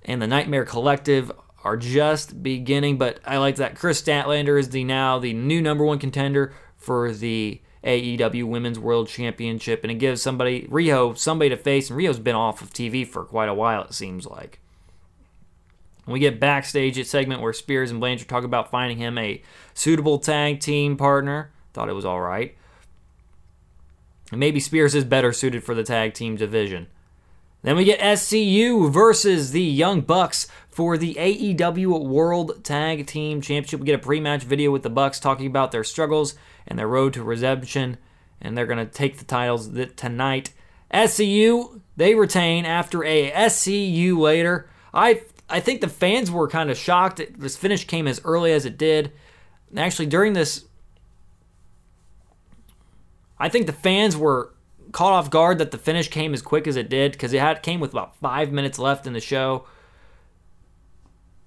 and 0.04 0.22
the 0.22 0.28
nightmare 0.28 0.66
collective 0.66 1.32
are 1.64 1.76
just 1.76 2.42
beginning 2.42 2.98
but 2.98 3.20
i 3.26 3.36
like 3.36 3.58
that 3.58 3.76
Kris 3.76 4.02
statlander 4.02 4.58
is 4.58 4.70
the 4.70 4.86
now 4.86 5.20
the 5.20 5.34
new 5.34 5.62
number 5.62 5.84
one 5.84 6.00
contender 6.00 6.54
for 6.78 7.12
the 7.12 7.60
aew 7.84 8.44
women's 8.44 8.80
world 8.80 9.08
championship. 9.08 9.84
And 9.84 9.92
it 9.92 9.96
gives 9.96 10.22
somebody 10.22 10.68
Riho 10.68 11.18
somebody 11.18 11.50
to 11.50 11.58
face 11.58 11.90
and 11.90 12.00
Riho's 12.00 12.20
been 12.20 12.36
off 12.36 12.62
of 12.62 12.72
tv 12.72 13.08
for 13.08 13.24
quite 13.24 13.50
a 13.50 13.54
while 13.54 13.84
it 13.84 13.94
seems 13.94 14.26
like. 14.26 14.60
We 16.06 16.20
get 16.20 16.40
backstage 16.40 16.98
at 16.98 17.08
segment 17.08 17.42
where 17.42 17.54
spears 17.54 17.92
and 17.92 18.00
blanchard 18.00 18.28
talk 18.28 18.44
about 18.44 18.72
finding 18.72 18.98
him 18.98 19.18
a 19.18 19.44
suitable 19.74 20.18
tag 20.18 20.60
team 20.60 20.98
partner 20.98 21.52
thought 21.74 21.90
it 21.90 21.94
was 21.94 22.06
all 22.06 22.22
right 22.22 22.56
maybe 24.38 24.60
Spears 24.60 24.96
is 24.96 25.06
better 25.06 25.34
suited 25.34 25.64
for 25.64 25.74
the 25.74 25.84
tag 25.84 26.14
team 26.14 26.36
division. 26.36 26.88
Then 27.62 27.76
we 27.76 27.84
get 27.84 28.00
SCU 28.00 28.90
versus 28.90 29.52
the 29.52 29.62
Young 29.62 30.02
Bucks 30.02 30.48
for 30.70 30.98
the 30.98 31.16
AEW 31.16 32.06
World 32.06 32.64
Tag 32.64 33.06
Team 33.06 33.42
Championship. 33.42 33.82
We 33.82 33.86
get 33.86 33.96
a 33.96 34.00
pre 34.00 34.22
match 34.22 34.44
video 34.44 34.72
with 34.72 34.84
the 34.84 34.90
Bucks 34.90 35.20
talking 35.20 35.46
about 35.46 35.72
their 35.72 35.84
struggles 35.84 36.36
and 36.66 36.80
their 36.80 36.88
road 36.88 37.14
to 37.14 37.24
redemption, 37.24 37.98
and 38.40 38.58
they're 38.58 38.66
going 38.66 38.86
to 38.86 38.86
take 38.86 39.18
the 39.18 39.26
titles 39.26 39.70
tonight. 39.98 40.54
SCU, 40.94 41.82
they 41.98 42.16
retain 42.16 42.66
after 42.66 43.04
a 43.04 43.30
SCU 43.32 44.18
later. 44.18 44.70
I 44.94 45.24
I 45.50 45.60
think 45.60 45.82
the 45.82 45.90
fans 45.90 46.32
were 46.32 46.48
kind 46.48 46.72
of 46.72 46.78
shocked 46.78 47.18
that 47.18 47.40
this 47.40 47.58
finish 47.58 47.86
came 47.86 48.08
as 48.08 48.22
early 48.24 48.54
as 48.54 48.66
it 48.66 48.78
did. 48.78 49.12
Actually, 49.76 50.06
during 50.06 50.32
this 50.32 50.66
I 53.40 53.50
think 53.50 53.66
the 53.66 53.74
fans 53.74 54.18
were 54.18 54.54
caught 54.92 55.14
off 55.14 55.30
guard 55.30 55.60
that 55.60 55.72
the 55.72 55.78
finish 55.78 56.10
came 56.10 56.34
as 56.34 56.42
quick 56.42 56.68
as 56.68 56.76
it 56.76 56.90
did 56.90 57.12
because 57.12 57.34
it 57.34 57.40
had 57.40 57.62
came 57.64 57.80
with 57.80 57.92
about 57.92 58.16
five 58.18 58.52
minutes 58.52 58.80
left 58.80 59.08
in 59.08 59.14
the 59.14 59.20
show, 59.20 59.66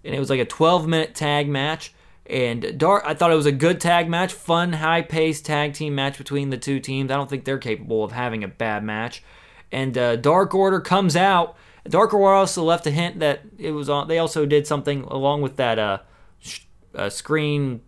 and 0.05 0.15
it 0.15 0.19
was 0.19 0.31
like 0.31 0.41
a 0.41 0.45
12 0.45 0.87
minute 0.87 1.15
tag 1.15 1.49
match. 1.49 1.93
And 2.27 2.79
Dark, 2.79 3.03
I 3.05 3.15
thought 3.15 3.33
it 3.33 3.37
was 3.37 3.47
a 3.47 3.53
good 3.53 3.81
tag 3.81 4.09
match, 4.09 4.33
fun, 4.33 4.75
high 4.75 5.03
paced 5.03 5.45
tag 5.45 5.75
team 5.75 5.95
match 5.95 6.19
between 6.19 6.51
the 6.51 6.57
two 6.57 6.79
teams. 6.79 7.11
I 7.11 7.17
don't 7.17 7.29
think 7.29 7.45
they're 7.45 7.59
capable 7.59 8.05
of 8.05 8.13
having 8.13 8.45
a 8.45 8.49
bad 8.49 8.85
match. 8.85 9.25
And 9.73 9.97
uh, 9.99 10.17
Dark 10.17 10.55
Order 10.55 10.81
comes 10.81 11.17
out. 11.17 11.57
Dark 11.89 12.15
Order 12.15 12.35
also 12.35 12.63
left 12.63 12.87
a 12.87 12.93
hint 12.93 13.19
that 13.19 13.41
it 13.59 13.73
was 13.73 13.89
on. 13.89 14.07
They 14.07 14.19
also 14.19 14.47
did 14.47 14.67
something 14.67 15.03
along 15.03 15.43
with 15.43 15.57
that 15.57 15.79
uh, 15.79 15.99
sh- 16.39 16.61
uh, 16.95 17.11
screen 17.11 17.81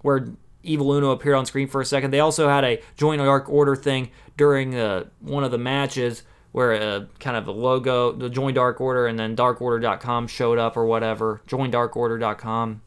where 0.00 0.28
Evil 0.66 0.92
Uno 0.92 1.10
appeared 1.10 1.36
on 1.36 1.46
screen 1.46 1.68
for 1.68 1.80
a 1.80 1.84
second. 1.84 2.10
They 2.10 2.20
also 2.20 2.48
had 2.48 2.64
a 2.64 2.82
joint 2.96 3.20
Dark 3.20 3.48
Order 3.48 3.76
thing 3.76 4.10
during 4.36 4.74
uh, 4.74 5.04
one 5.20 5.44
of 5.44 5.50
the 5.50 5.58
matches 5.58 6.22
where 6.56 6.72
uh, 6.72 7.04
kind 7.20 7.36
of 7.36 7.46
a 7.48 7.52
logo, 7.52 8.12
the 8.12 8.30
Join 8.30 8.54
Dark 8.54 8.80
Order, 8.80 9.06
and 9.06 9.18
then 9.18 9.36
DarkOrder.com 9.36 10.26
showed 10.26 10.58
up 10.58 10.74
or 10.74 10.86
whatever. 10.86 11.42
JoinDarkOrder.com 11.46 12.80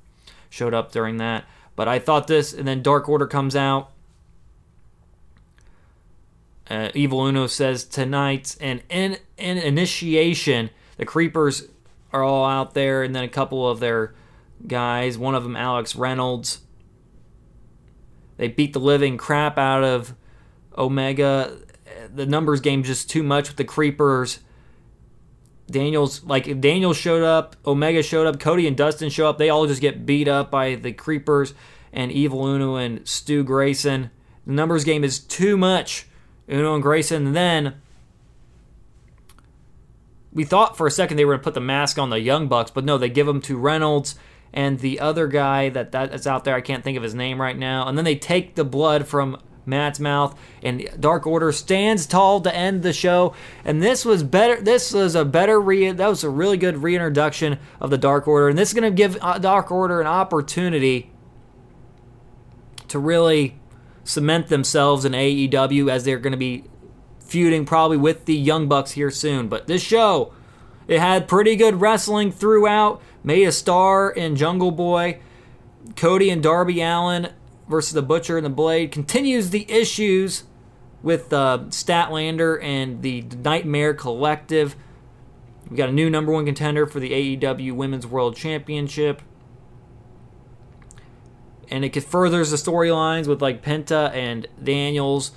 showed 0.50 0.74
up 0.74 0.92
during 0.92 1.18
that. 1.18 1.46
But 1.76 1.88
I 1.88 2.00
thought 2.00 2.26
this, 2.26 2.52
and 2.52 2.68
then 2.68 2.82
Dark 2.82 3.08
Order 3.08 3.28
comes 3.28 3.56
out. 3.56 3.92
Uh, 6.68 6.90
Evil 6.96 7.26
Uno 7.26 7.46
says 7.46 7.84
tonight, 7.84 8.58
and 8.60 8.82
in, 8.90 9.18
in 9.38 9.60
initiation, 9.60 10.72
the 10.98 11.06
Creepers 11.06 11.68
are 12.12 12.24
all 12.24 12.46
out 12.46 12.74
there, 12.74 13.04
and 13.04 13.16
then 13.16 13.24
a 13.24 13.30
couple 13.30 13.70
of 13.70 13.80
their 13.80 14.16
guys, 14.68 15.16
one 15.16 15.36
of 15.36 15.44
them 15.44 15.56
Alex 15.56 15.96
Reynolds, 15.96 16.62
they 18.40 18.48
beat 18.48 18.72
the 18.72 18.80
living 18.80 19.18
crap 19.18 19.58
out 19.58 19.84
of 19.84 20.16
Omega. 20.78 21.58
The 22.16 22.26
numbers 22.26 22.62
game 22.62 22.84
just 22.84 23.10
too 23.10 23.22
much 23.22 23.50
with 23.50 23.58
the 23.58 23.66
creepers. 23.66 24.40
Daniels 25.70 26.24
like 26.24 26.48
if 26.48 26.62
Daniels 26.62 26.96
showed 26.96 27.22
up, 27.22 27.58
Omega 27.68 28.02
showed 28.02 28.28
up, 28.28 28.40
Cody 28.40 28.66
and 28.66 28.78
Dustin 28.78 29.10
show 29.10 29.28
up, 29.28 29.38
they 29.38 29.50
all 29.50 29.68
just 29.68 29.82
get 29.82 30.06
beat 30.06 30.30
up 30.30 30.50
by 30.50 30.76
the 30.76 30.94
creepers 30.94 31.54
and 31.92 32.14
Evil 32.14 32.48
Uno 32.48 32.76
and 32.76 33.06
Stu 33.06 33.44
Grayson. 33.44 34.10
The 34.48 34.54
numbers 34.54 34.86
game 34.86 35.04
is 35.04 35.20
too 35.20 35.58
much. 35.58 36.08
Uno 36.50 36.74
and 36.76 36.82
Grayson. 36.82 37.28
And 37.28 37.36
then 37.36 37.82
we 40.32 40.46
thought 40.46 40.78
for 40.78 40.88
a 40.88 40.92
second 40.92 41.18
they 41.18 41.26
were 41.26 41.34
going 41.34 41.42
to 41.42 41.44
put 41.44 41.56
the 41.56 41.60
mask 41.60 42.00
on 42.00 42.10
the 42.10 42.22
Young 42.22 42.48
Bucks, 42.48 42.72
but 42.72 42.86
no, 42.86 42.98
they 42.98 43.10
give 43.10 43.28
them 43.28 43.42
to 43.42 43.58
Reynolds 43.58 44.16
and 44.54 44.80
the 44.80 45.00
other 45.00 45.28
guy 45.28 45.70
that 45.70 45.92
that's 45.92 46.28
out 46.28 46.44
there, 46.44 46.56
I 46.56 46.62
can't 46.62 46.84
think 46.84 46.98
of 46.98 47.04
his 47.04 47.16
name 47.16 47.40
right 47.40 47.58
now. 47.58 47.88
And 47.88 47.98
then 47.98 48.06
they 48.06 48.16
take 48.16 48.56
the 48.56 48.64
blood 48.64 49.08
from 49.08 49.42
Matt's 49.66 50.00
mouth, 50.00 50.38
and 50.64 50.90
Dark 51.00 51.28
Order 51.28 51.52
stands 51.52 52.06
tall 52.06 52.42
to 52.42 52.54
end 52.54 52.82
the 52.82 52.92
show. 52.94 53.36
And 53.64 53.82
this 53.82 54.04
was 54.04 54.24
better. 54.24 54.60
This 54.60 54.92
was 54.94 55.16
a 55.16 55.24
better 55.24 55.62
re. 55.62 55.92
That 55.92 56.08
was 56.08 56.24
a 56.24 56.30
really 56.30 56.58
good 56.58 56.80
reintroduction 56.80 57.60
of 57.80 57.90
the 57.90 57.98
Dark 57.98 58.28
Order, 58.28 58.50
and 58.50 58.58
this 58.58 58.70
is 58.70 58.74
going 58.74 58.92
to 58.92 58.96
give 58.96 59.18
uh, 59.22 59.38
Dark 59.38 59.72
Order 59.72 60.02
an 60.02 60.08
opportunity 60.08 61.12
to 62.88 63.00
really 63.00 63.60
cement 64.04 64.48
themselves 64.48 65.06
in 65.06 65.12
AEW 65.14 65.92
as 65.92 66.04
they're 66.04 66.18
going 66.18 66.32
to 66.32 66.38
be 66.38 66.64
feuding 67.20 67.64
probably 67.64 67.98
with 67.98 68.26
the 68.26 68.36
Young 68.36 68.68
Bucks 68.68 68.92
here 68.92 69.12
soon. 69.12 69.48
But 69.48 69.68
this 69.68 69.84
show, 69.84 70.34
it 70.90 71.00
had 71.00 71.28
pretty 71.28 71.56
good 71.56 71.80
wrestling 71.80 72.32
throughout 72.32 73.00
made 73.24 73.48
a 73.48 73.52
star 73.52 74.10
in 74.10 74.36
Jungle 74.36 74.72
Boy. 74.72 75.20
Cody 75.96 76.32
and 76.32 76.42
Darby 76.42 76.82
Allin 76.82 77.32
versus 77.68 77.94
the 77.94 78.02
Butcher 78.02 78.38
and 78.38 78.46
the 78.46 78.50
Blade 78.50 78.92
continues 78.92 79.52
the 79.52 79.72
issues 79.72 80.44
with 81.04 81.32
uh, 81.32 81.60
Statlander 81.70 82.62
and 82.64 83.04
the 83.04 83.22
Nightmare 83.22 83.94
Collective. 83.94 84.76
We 85.70 85.78
got 85.78 85.90
a 85.90 85.94
new 85.94 86.10
number 86.10 86.32
one 86.32 86.46
contender 86.46 86.88
for 86.88 87.00
the 87.00 87.38
AEW 87.38 87.74
Women's 87.74 88.08
World 88.08 88.36
Championship. 88.36 89.22
And 91.70 91.86
it 91.86 91.96
furthers 92.04 92.50
the 92.50 92.58
storylines 92.58 93.28
with 93.28 93.44
like 93.44 93.64
Penta 93.64 94.12
and 94.12 94.48
Daniels. 94.62 95.34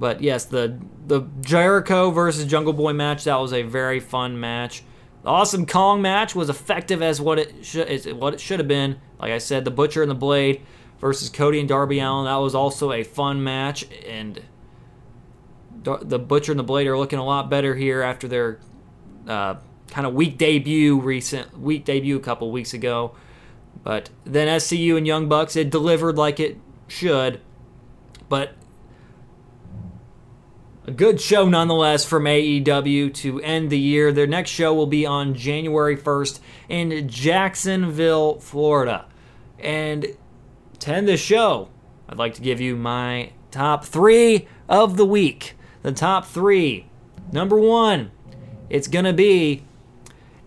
But 0.00 0.22
yes, 0.22 0.46
the 0.46 0.80
the 1.06 1.28
Jericho 1.42 2.10
versus 2.10 2.46
Jungle 2.46 2.72
Boy 2.72 2.94
match 2.94 3.24
that 3.24 3.36
was 3.36 3.52
a 3.52 3.62
very 3.62 4.00
fun 4.00 4.40
match. 4.40 4.82
The 5.22 5.28
Awesome 5.28 5.66
Kong 5.66 6.00
match 6.00 6.34
was 6.34 6.48
effective 6.48 7.02
as 7.02 7.20
what 7.20 7.38
it 7.38 7.66
should 7.66 7.86
what 8.18 8.32
it 8.32 8.40
should 8.40 8.60
have 8.60 8.66
been. 8.66 8.98
Like 9.20 9.30
I 9.30 9.38
said, 9.38 9.66
the 9.66 9.70
Butcher 9.70 10.00
and 10.00 10.10
the 10.10 10.14
Blade 10.14 10.62
versus 11.00 11.28
Cody 11.28 11.60
and 11.60 11.68
Darby 11.68 12.00
Allin. 12.00 12.24
That 12.24 12.36
was 12.36 12.54
also 12.54 12.92
a 12.92 13.04
fun 13.04 13.44
match, 13.44 13.84
and 14.08 14.40
the 15.84 16.18
Butcher 16.18 16.52
and 16.52 16.58
the 16.58 16.64
Blade 16.64 16.86
are 16.86 16.96
looking 16.96 17.18
a 17.18 17.24
lot 17.24 17.50
better 17.50 17.74
here 17.74 18.00
after 18.00 18.26
their 18.26 18.58
uh, 19.28 19.56
kind 19.88 20.06
of 20.06 20.14
weak 20.14 20.38
debut 20.38 20.98
recent 20.98 21.60
week 21.60 21.84
debut 21.84 22.16
a 22.16 22.20
couple 22.20 22.50
weeks 22.50 22.72
ago. 22.72 23.14
But 23.84 24.08
then 24.24 24.48
SCU 24.48 24.96
and 24.96 25.06
Young 25.06 25.28
Bucks 25.28 25.56
it 25.56 25.68
delivered 25.68 26.16
like 26.16 26.40
it 26.40 26.56
should, 26.88 27.42
but 28.30 28.54
a 30.90 30.92
good 30.92 31.20
show 31.20 31.48
nonetheless 31.48 32.04
from 32.04 32.24
AEW 32.24 33.14
to 33.14 33.40
end 33.42 33.70
the 33.70 33.78
year. 33.78 34.10
Their 34.10 34.26
next 34.26 34.50
show 34.50 34.74
will 34.74 34.88
be 34.88 35.06
on 35.06 35.34
January 35.34 35.96
1st 35.96 36.40
in 36.68 37.08
Jacksonville, 37.08 38.40
Florida. 38.40 39.06
And 39.60 40.16
to 40.80 40.92
end 40.92 41.06
the 41.06 41.16
show, 41.16 41.68
I'd 42.08 42.18
like 42.18 42.34
to 42.34 42.42
give 42.42 42.60
you 42.60 42.74
my 42.74 43.30
top 43.52 43.84
three 43.84 44.48
of 44.68 44.96
the 44.96 45.06
week. 45.06 45.54
The 45.82 45.92
top 45.92 46.26
three. 46.26 46.86
Number 47.30 47.56
one, 47.56 48.10
it's 48.68 48.88
going 48.88 49.04
to 49.04 49.12
be 49.12 49.62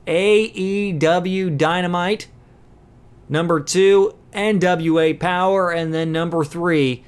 AEW 0.05 1.57
Dynamite. 1.57 2.27
Number 3.29 3.61
two, 3.61 4.17
NWA 4.33 5.17
Power. 5.17 5.71
And 5.71 5.93
then 5.93 6.11
number 6.11 6.43
three, 6.43 7.05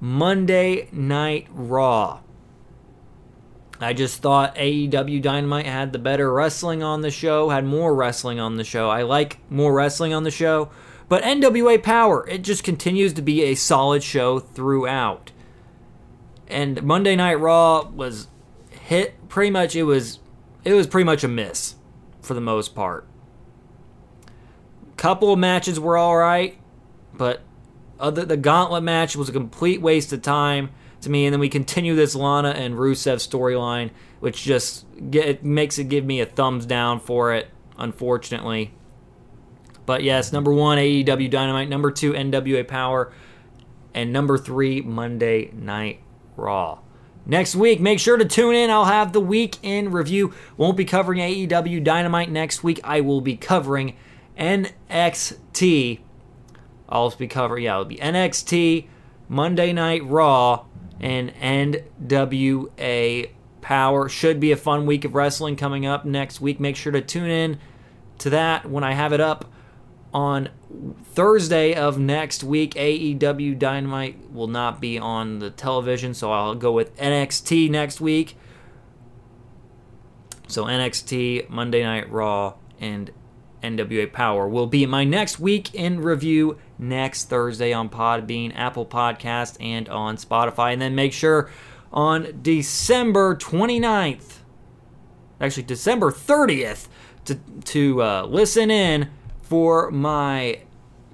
Monday 0.00 0.88
Night 0.92 1.46
Raw. 1.50 2.20
I 3.80 3.92
just 3.92 4.20
thought 4.20 4.56
AEW 4.56 5.22
Dynamite 5.22 5.66
had 5.66 5.92
the 5.92 5.98
better 5.98 6.32
wrestling 6.32 6.82
on 6.82 7.02
the 7.02 7.10
show, 7.10 7.50
had 7.50 7.64
more 7.64 7.94
wrestling 7.94 8.40
on 8.40 8.56
the 8.56 8.64
show. 8.64 8.90
I 8.90 9.02
like 9.02 9.38
more 9.50 9.72
wrestling 9.72 10.12
on 10.12 10.24
the 10.24 10.30
show. 10.30 10.70
But 11.08 11.22
NWA 11.22 11.82
Power, 11.82 12.28
it 12.28 12.42
just 12.42 12.64
continues 12.64 13.12
to 13.14 13.22
be 13.22 13.44
a 13.44 13.54
solid 13.54 14.02
show 14.02 14.40
throughout. 14.40 15.30
And 16.48 16.82
Monday 16.82 17.14
Night 17.14 17.36
Raw 17.36 17.88
was 17.88 18.28
hit 18.70 19.28
pretty 19.28 19.50
much 19.50 19.76
it 19.76 19.84
was 19.84 20.18
it 20.64 20.72
was 20.72 20.86
pretty 20.86 21.04
much 21.04 21.22
a 21.22 21.28
miss 21.28 21.76
for 22.20 22.34
the 22.34 22.40
most 22.40 22.74
part. 22.74 23.06
Couple 24.96 25.32
of 25.32 25.38
matches 25.38 25.78
were 25.78 25.96
all 25.96 26.16
right, 26.16 26.58
but 27.14 27.42
other 28.00 28.24
the 28.24 28.36
gauntlet 28.36 28.82
match 28.82 29.14
was 29.14 29.28
a 29.28 29.32
complete 29.32 29.80
waste 29.80 30.12
of 30.12 30.22
time 30.22 30.70
to 31.02 31.10
me. 31.10 31.26
And 31.26 31.32
then 31.32 31.40
we 31.40 31.48
continue 31.48 31.94
this 31.94 32.14
Lana 32.14 32.50
and 32.50 32.74
Rusev 32.74 33.16
storyline, 33.16 33.90
which 34.20 34.42
just 34.42 34.86
get, 35.10 35.28
it 35.28 35.44
makes 35.44 35.78
it 35.78 35.84
give 35.84 36.04
me 36.04 36.20
a 36.20 36.26
thumbs 36.26 36.66
down 36.66 37.00
for 37.00 37.34
it, 37.34 37.48
unfortunately. 37.76 38.74
But 39.86 40.02
yes, 40.02 40.32
number 40.32 40.52
one 40.52 40.78
AEW 40.78 41.30
Dynamite, 41.30 41.68
number 41.68 41.90
two 41.90 42.12
NWA 42.12 42.66
Power, 42.66 43.12
and 43.94 44.12
number 44.12 44.36
three 44.36 44.82
Monday 44.82 45.50
Night 45.54 46.00
Raw. 46.36 46.80
Next 47.24 47.54
week, 47.54 47.80
make 47.80 47.98
sure 47.98 48.16
to 48.16 48.24
tune 48.24 48.54
in. 48.54 48.70
I'll 48.70 48.86
have 48.86 49.12
the 49.12 49.20
week 49.20 49.56
in 49.62 49.92
review. 49.92 50.32
Won't 50.56 50.78
be 50.78 50.86
covering 50.86 51.20
AEW 51.20 51.84
Dynamite 51.84 52.30
next 52.30 52.64
week. 52.64 52.80
I 52.82 53.02
will 53.02 53.20
be 53.20 53.36
covering 53.36 53.96
NXT. 54.38 56.00
I'll 56.88 57.10
be 57.10 57.26
covering, 57.26 57.64
yeah, 57.64 57.74
it'll 57.74 57.84
be 57.84 57.96
NXT, 57.96 58.86
Monday 59.28 59.74
Night 59.74 60.04
Raw, 60.06 60.64
and 61.00 61.34
NWA 61.34 63.30
Power. 63.60 64.08
Should 64.08 64.40
be 64.40 64.52
a 64.52 64.56
fun 64.56 64.86
week 64.86 65.04
of 65.04 65.14
wrestling 65.14 65.56
coming 65.56 65.86
up 65.86 66.04
next 66.04 66.40
week. 66.40 66.60
Make 66.60 66.76
sure 66.76 66.92
to 66.92 67.00
tune 67.00 67.30
in 67.30 67.58
to 68.18 68.30
that 68.30 68.68
when 68.68 68.84
I 68.84 68.92
have 68.92 69.12
it 69.12 69.20
up 69.20 69.50
on 70.12 70.48
Thursday 71.04 71.74
of 71.74 71.98
next 71.98 72.42
week. 72.42 72.74
AEW 72.74 73.58
Dynamite 73.58 74.30
will 74.32 74.46
not 74.46 74.80
be 74.80 74.98
on 74.98 75.38
the 75.38 75.50
television, 75.50 76.14
so 76.14 76.32
I'll 76.32 76.54
go 76.54 76.72
with 76.72 76.96
NXT 76.96 77.70
next 77.70 78.00
week. 78.00 78.36
So 80.46 80.64
NXT, 80.64 81.50
Monday 81.50 81.82
Night 81.82 82.10
Raw, 82.10 82.54
and 82.80 83.10
NWA 83.62 84.10
Power 84.12 84.48
will 84.48 84.66
be 84.66 84.86
my 84.86 85.04
next 85.04 85.38
week 85.38 85.74
in 85.74 86.00
review 86.00 86.58
next 86.78 87.24
Thursday 87.24 87.72
on 87.72 87.88
Podbean, 87.88 88.52
Apple 88.54 88.86
Podcast, 88.86 89.56
and 89.60 89.88
on 89.88 90.16
Spotify. 90.16 90.72
And 90.72 90.80
then 90.80 90.94
make 90.94 91.12
sure 91.12 91.50
on 91.92 92.38
December 92.42 93.34
29th, 93.36 94.38
actually 95.40 95.62
December 95.64 96.10
30th, 96.10 96.88
to, 97.24 97.34
to 97.64 98.02
uh, 98.02 98.22
listen 98.26 98.70
in 98.70 99.10
for 99.42 99.90
my 99.90 100.60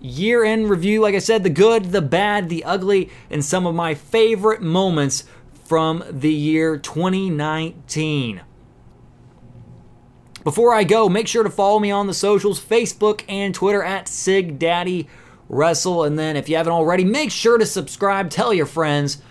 year 0.00 0.44
end 0.44 0.68
review. 0.68 1.00
Like 1.00 1.14
I 1.14 1.18
said, 1.18 1.42
the 1.42 1.50
good, 1.50 1.92
the 1.92 2.02
bad, 2.02 2.48
the 2.48 2.64
ugly, 2.64 3.10
and 3.30 3.44
some 3.44 3.66
of 3.66 3.74
my 3.74 3.94
favorite 3.94 4.60
moments 4.60 5.24
from 5.64 6.04
the 6.10 6.32
year 6.32 6.76
2019. 6.76 8.42
Before 10.44 10.74
I 10.74 10.84
go, 10.84 11.08
make 11.08 11.26
sure 11.26 11.42
to 11.42 11.48
follow 11.48 11.80
me 11.80 11.90
on 11.90 12.06
the 12.06 12.12
socials 12.12 12.62
Facebook 12.62 13.22
and 13.28 13.54
Twitter 13.54 13.82
at 13.82 14.06
SigDaddy 14.06 15.06
Wrestle. 15.54 16.04
And 16.04 16.18
then 16.18 16.36
if 16.36 16.48
you 16.48 16.56
haven't 16.56 16.72
already, 16.72 17.04
make 17.04 17.30
sure 17.30 17.58
to 17.58 17.66
subscribe. 17.66 18.30
Tell 18.30 18.52
your 18.52 18.66
friends 18.66 19.22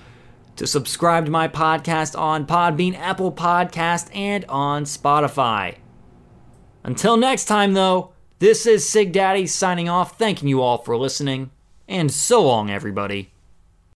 to 0.55 0.65
subscribe 0.65 1.25
to 1.25 1.31
my 1.31 1.47
podcast 1.47 2.17
on 2.17 2.47
Podbean, 2.47 2.97
Apple 2.97 3.31
Podcast, 3.31 4.15
and 4.15 4.45
on 4.45 4.85
Spotify. 4.85 5.75
Until 6.83 7.17
next 7.17 7.45
time, 7.45 7.73
though, 7.73 8.13
this 8.39 8.65
is 8.65 8.87
Sig 8.87 9.11
Daddy 9.11 9.47
signing 9.47 9.89
off, 9.89 10.17
thanking 10.17 10.49
you 10.49 10.61
all 10.61 10.77
for 10.77 10.97
listening, 10.97 11.51
and 11.87 12.11
so 12.11 12.43
long, 12.43 12.69
everybody. 12.69 13.32